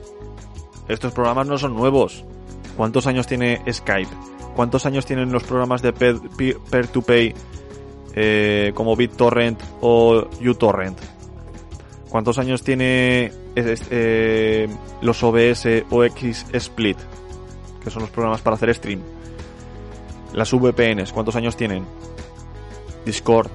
Estos 0.88 1.12
programas 1.12 1.46
no 1.48 1.58
son 1.58 1.74
nuevos. 1.74 2.24
¿Cuántos 2.76 3.06
años 3.06 3.26
tiene 3.26 3.60
Skype? 3.70 4.31
¿Cuántos 4.54 4.86
años 4.86 5.06
tienen 5.06 5.32
los 5.32 5.44
programas 5.44 5.82
de 5.82 5.92
peer-to-pay 5.92 7.34
eh, 8.14 8.72
como 8.74 8.96
BitTorrent 8.96 9.60
o 9.80 10.28
uTorrent? 10.40 10.98
¿Cuántos 12.10 12.38
años 12.38 12.62
tiene 12.62 13.32
eh, 13.56 14.68
los 15.00 15.22
OBS 15.22 15.66
o 15.90 16.04
XSplit? 16.04 16.98
Que 17.82 17.90
son 17.90 18.02
los 18.02 18.10
programas 18.10 18.42
para 18.42 18.56
hacer 18.56 18.74
stream. 18.74 19.00
Las 20.34 20.52
VPNs, 20.52 21.12
¿cuántos 21.12 21.36
años 21.36 21.56
tienen? 21.56 21.84
Discord. 23.06 23.50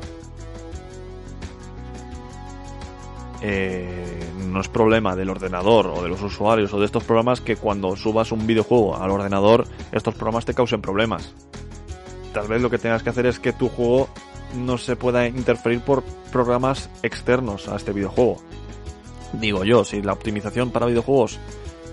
Eh, 3.42 4.27
no 4.58 4.62
es 4.62 4.70
problema 4.70 5.16
del 5.16 5.30
ordenador 5.30 5.86
o 5.86 6.02
de 6.02 6.10
los 6.10 6.20
usuarios 6.24 6.74
o 6.74 6.80
de 6.80 6.88
estos 6.88 7.04
programas 7.04 7.42
que 7.42 7.58
cuando 7.58 7.96
subas 7.96 8.32
un 8.32 8.48
videojuego 8.48 8.98
al 8.98 9.12
ordenador 9.12 9.68
estos 9.92 10.16
programas 10.16 10.46
te 10.46 10.56
causen 10.56 10.82
problemas. 10.82 11.36
Tal 12.34 12.48
vez 12.48 12.60
lo 12.60 12.72
que 12.72 12.80
tengas 12.80 13.04
que 13.04 13.12
hacer 13.12 13.28
es 13.28 13.40
que 13.40 13.54
tu 13.54 13.70
juego 13.70 14.10
no 14.56 14.80
se 14.80 14.96
pueda 14.96 15.28
interferir 15.28 15.82
por 15.82 16.02
programas 16.32 16.90
externos 17.04 17.70
a 17.70 17.76
este 17.76 17.94
videojuego. 17.94 18.42
Digo 19.34 19.64
yo, 19.64 19.84
si 19.84 20.02
la 20.02 20.14
optimización 20.14 20.72
para 20.72 20.88
videojuegos 20.88 21.38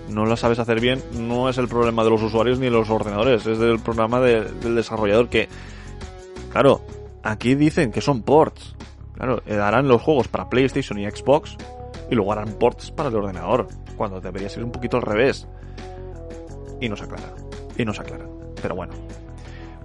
no 0.09 0.25
la 0.25 0.35
sabes 0.35 0.57
hacer 0.57 0.81
bien, 0.81 1.03
no 1.13 1.47
es 1.49 1.59
el 1.59 1.67
problema 1.67 2.03
de 2.03 2.09
los 2.09 2.23
usuarios 2.23 2.57
ni 2.57 2.65
de 2.65 2.71
los 2.71 2.89
ordenadores, 2.89 3.45
es 3.45 3.59
del 3.59 3.77
programa 3.77 4.21
del 4.21 4.73
desarrollador 4.73 5.29
que, 5.29 5.49
claro, 6.51 6.81
aquí 7.21 7.53
dicen 7.53 7.91
que 7.91 8.01
son 8.01 8.23
ports. 8.23 8.75
Claro, 9.13 9.43
harán 9.47 9.87
los 9.87 10.01
juegos 10.01 10.27
para 10.27 10.49
PlayStation 10.49 10.97
y 10.99 11.09
Xbox 11.09 11.55
y 12.09 12.15
luego 12.15 12.31
harán 12.31 12.53
ports 12.53 12.91
para 12.91 13.09
el 13.09 13.15
ordenador, 13.15 13.67
cuando 13.97 14.21
debería 14.21 14.49
ser 14.49 14.63
un 14.63 14.71
poquito 14.71 14.97
al 14.97 15.03
revés. 15.03 15.47
Y 16.81 16.89
nos 16.89 17.01
aclaran, 17.01 17.31
y 17.77 17.85
nos 17.85 17.99
aclaran. 17.99 18.29
Pero 18.61 18.75
bueno. 18.75 18.93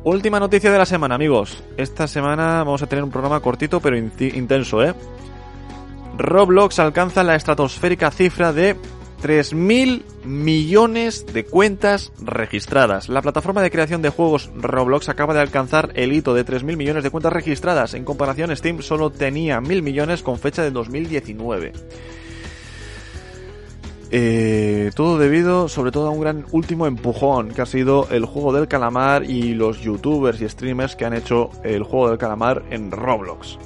Última 0.02 0.40
noticia 0.40 0.72
de 0.72 0.78
la 0.78 0.86
semana, 0.86 1.14
amigos. 1.14 1.62
Esta 1.76 2.06
semana 2.06 2.64
vamos 2.64 2.82
a 2.82 2.86
tener 2.86 3.04
un 3.04 3.10
programa 3.10 3.40
cortito 3.40 3.80
pero 3.80 3.96
intenso, 3.96 4.82
¿eh? 4.82 4.94
Roblox 6.16 6.78
alcanza 6.78 7.22
la 7.22 7.34
estratosférica 7.34 8.10
cifra 8.10 8.52
de 8.52 8.76
3.000 9.22 10.02
millones 10.24 11.26
de 11.32 11.44
cuentas 11.44 12.12
registradas. 12.22 13.08
La 13.08 13.22
plataforma 13.22 13.62
de 13.62 13.70
creación 13.70 14.02
de 14.02 14.10
juegos 14.10 14.50
Roblox 14.56 15.08
acaba 15.08 15.34
de 15.34 15.40
alcanzar 15.40 15.90
el 15.94 16.12
hito 16.12 16.34
de 16.34 16.44
3.000 16.44 16.76
millones 16.76 17.04
de 17.04 17.10
cuentas 17.10 17.32
registradas. 17.32 17.94
En 17.94 18.04
comparación, 18.04 18.54
Steam 18.56 18.82
solo 18.82 19.10
tenía 19.10 19.60
1.000 19.60 19.82
millones 19.82 20.22
con 20.22 20.38
fecha 20.38 20.62
de 20.62 20.70
2019. 20.70 21.72
Eh, 24.12 24.90
todo 24.96 25.18
debido 25.18 25.68
sobre 25.68 25.92
todo 25.92 26.08
a 26.08 26.10
un 26.10 26.20
gran 26.20 26.44
último 26.50 26.88
empujón 26.88 27.50
que 27.50 27.62
ha 27.62 27.66
sido 27.66 28.08
el 28.10 28.24
juego 28.24 28.52
del 28.52 28.66
calamar 28.66 29.22
y 29.22 29.54
los 29.54 29.80
youtubers 29.80 30.40
y 30.40 30.48
streamers 30.48 30.96
que 30.96 31.04
han 31.04 31.14
hecho 31.14 31.50
el 31.62 31.84
juego 31.84 32.08
del 32.08 32.18
calamar 32.18 32.64
en 32.70 32.90
Roblox. 32.90 33.56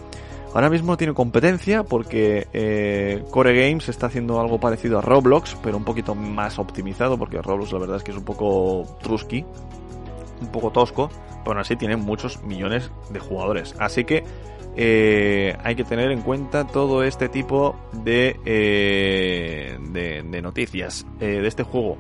Ahora 0.55 0.70
mismo 0.70 0.96
tiene 0.96 1.14
competencia 1.14 1.82
porque 1.82 2.46
eh, 2.52 3.24
Core 3.32 3.61
Games 3.61 3.88
está 3.88 4.07
haciendo 4.07 4.40
algo 4.40 4.61
parecido 4.61 5.00
a 5.00 5.02
Roblox, 5.02 5.57
pero 5.61 5.76
un 5.76 5.82
poquito 5.82 6.14
más 6.14 6.61
optimizado 6.61 7.18
porque 7.18 7.42
Roblox 7.42 7.72
la 7.72 7.80
verdad 7.80 7.96
es 7.96 8.05
que 8.05 8.12
es 8.12 8.16
un 8.16 8.24
poco 8.24 8.86
trusky, 9.02 9.44
un 10.40 10.52
poco 10.52 10.70
tosco, 10.70 11.11
pero 11.42 11.50
aún 11.50 11.59
así 11.59 11.74
tiene 11.74 11.96
muchos 11.96 12.40
millones 12.44 12.92
de 13.11 13.18
jugadores. 13.18 13.74
Así 13.80 14.05
que 14.05 14.22
eh, 14.76 15.57
hay 15.64 15.74
que 15.74 15.82
tener 15.82 16.12
en 16.12 16.22
cuenta 16.22 16.64
todo 16.64 17.02
este 17.02 17.28
tipo 17.28 17.74
de, 17.92 18.38
eh, 18.44 19.76
noticias 20.40 21.05
de 21.18 21.44
este 21.44 21.64
juego. 21.64 21.98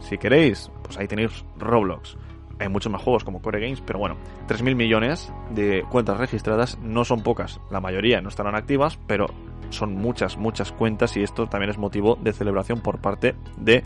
Si 0.00 0.18
queréis, 0.18 0.68
pues 0.82 0.98
ahí 0.98 1.06
tenéis 1.06 1.44
Roblox 1.58 2.16
hay 2.58 2.68
muchos 2.68 2.90
más 2.90 3.02
juegos 3.02 3.24
como 3.24 3.40
Core 3.40 3.60
Games, 3.60 3.82
pero 3.84 3.98
bueno, 3.98 4.16
3.000 4.48 4.74
millones 4.74 5.32
de 5.50 5.84
cuentas 5.90 6.18
registradas 6.18 6.78
no 6.78 7.04
son 7.04 7.22
pocas. 7.22 7.60
La 7.70 7.80
mayoría 7.80 8.20
no 8.20 8.28
estarán 8.28 8.54
activas, 8.54 8.98
pero 9.06 9.26
son 9.70 9.94
muchas, 9.94 10.36
muchas 10.36 10.72
cuentas 10.72 11.16
y 11.16 11.22
esto 11.22 11.46
también 11.46 11.70
es 11.70 11.78
motivo 11.78 12.16
de 12.16 12.32
celebración 12.32 12.80
por 12.80 13.00
parte 13.00 13.34
de, 13.56 13.84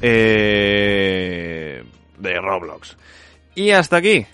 eh, 0.00 1.84
de 2.18 2.40
Roblox. 2.40 2.96
Y 3.54 3.70
hasta 3.70 3.96
aquí, 3.96 4.26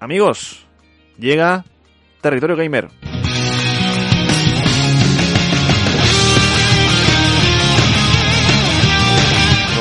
amigos, 0.00 0.66
llega 1.18 1.64
Territorio 2.20 2.56
Gamer. 2.56 2.88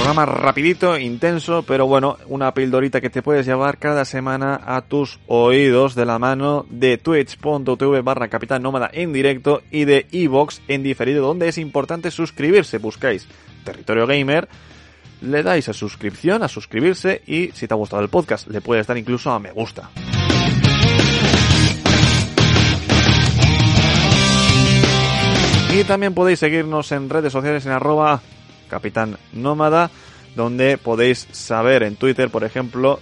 Programa 0.10 0.41
rapidito, 0.41 0.97
intenso, 0.97 1.62
pero 1.62 1.86
bueno, 1.86 2.18
una 2.30 2.51
pildorita 2.55 2.99
que 2.99 3.12
te 3.12 3.22
puedes 3.22 3.45
llevar 3.45 3.78
cada 3.78 4.05
semana 4.05 4.60
a 4.66 4.82
tus 4.82 5.20
oídos 5.28 5.93
de 5.93 6.03
la 6.03 6.18
mano 6.18 6.66
de 6.72 6.97
twitch.tv 6.97 8.01
barra 8.01 8.28
Capitán 8.28 8.64
Nómada 8.64 8.89
en 8.91 9.14
directo 9.14 9.62
y 9.70 9.86
de 9.86 10.07
Evox 10.12 10.64
en 10.68 10.82
diferido, 10.82 11.28
donde 11.28 11.47
es 11.47 11.60
importante 11.60 12.10
suscribirse. 12.10 12.80
Buscáis 12.80 13.28
Territorio 13.64 14.07
Gamer, 14.07 14.49
le 15.22 15.43
dais 15.43 15.70
a 15.70 15.74
suscripción, 15.74 16.41
a 16.41 16.47
suscribirse 16.47 17.22
y 17.28 17.51
si 17.51 17.68
te 17.68 17.76
ha 17.76 17.78
gustado 17.78 18.01
el 18.01 18.10
podcast, 18.10 18.47
le 18.47 18.62
puedes 18.62 18.88
dar 18.88 18.97
incluso 18.97 19.30
a 19.30 19.39
me 19.39 19.51
gusta. 19.51 19.91
Y 25.72 25.84
también 25.84 26.16
podéis 26.16 26.39
seguirnos 26.39 26.91
en 26.93 27.12
redes 27.12 27.32
sociales 27.32 27.64
en 27.68 27.74
arroba 27.74 28.24
Capitán 28.70 29.17
Nómada, 29.34 29.91
donde 30.36 30.78
podéis 30.78 31.28
saber 31.32 31.84
en 31.84 31.95
Twitter, 31.95 32.30
por 32.30 32.43
ejemplo, 32.43 32.99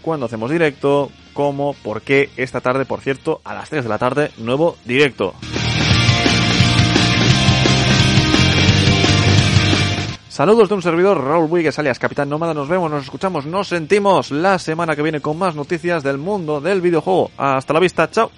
cuándo 0.00 0.26
hacemos 0.26 0.50
directo, 0.50 1.10
cómo, 1.32 1.74
por 1.82 2.02
qué, 2.02 2.30
esta 2.36 2.60
tarde, 2.60 2.84
por 2.84 3.00
cierto, 3.00 3.40
a 3.44 3.54
las 3.54 3.70
3 3.70 3.84
de 3.84 3.88
la 3.88 3.98
tarde, 3.98 4.30
nuevo 4.38 4.76
directo. 4.84 5.34
Saludos 10.28 10.70
de 10.70 10.74
un 10.76 10.82
servidor, 10.82 11.22
Raúl 11.22 11.46
Buigues, 11.46 11.78
alias 11.78 11.98
Capitán 11.98 12.30
Nómada. 12.30 12.54
Nos 12.54 12.66
vemos, 12.66 12.90
nos 12.90 13.04
escuchamos, 13.04 13.44
nos 13.44 13.68
sentimos 13.68 14.30
la 14.30 14.58
semana 14.58 14.96
que 14.96 15.02
viene 15.02 15.20
con 15.20 15.38
más 15.38 15.54
noticias 15.54 16.02
del 16.02 16.16
mundo 16.16 16.58
del 16.58 16.80
videojuego. 16.80 17.30
Hasta 17.36 17.74
la 17.74 17.80
vista, 17.80 18.10
chao. 18.10 18.30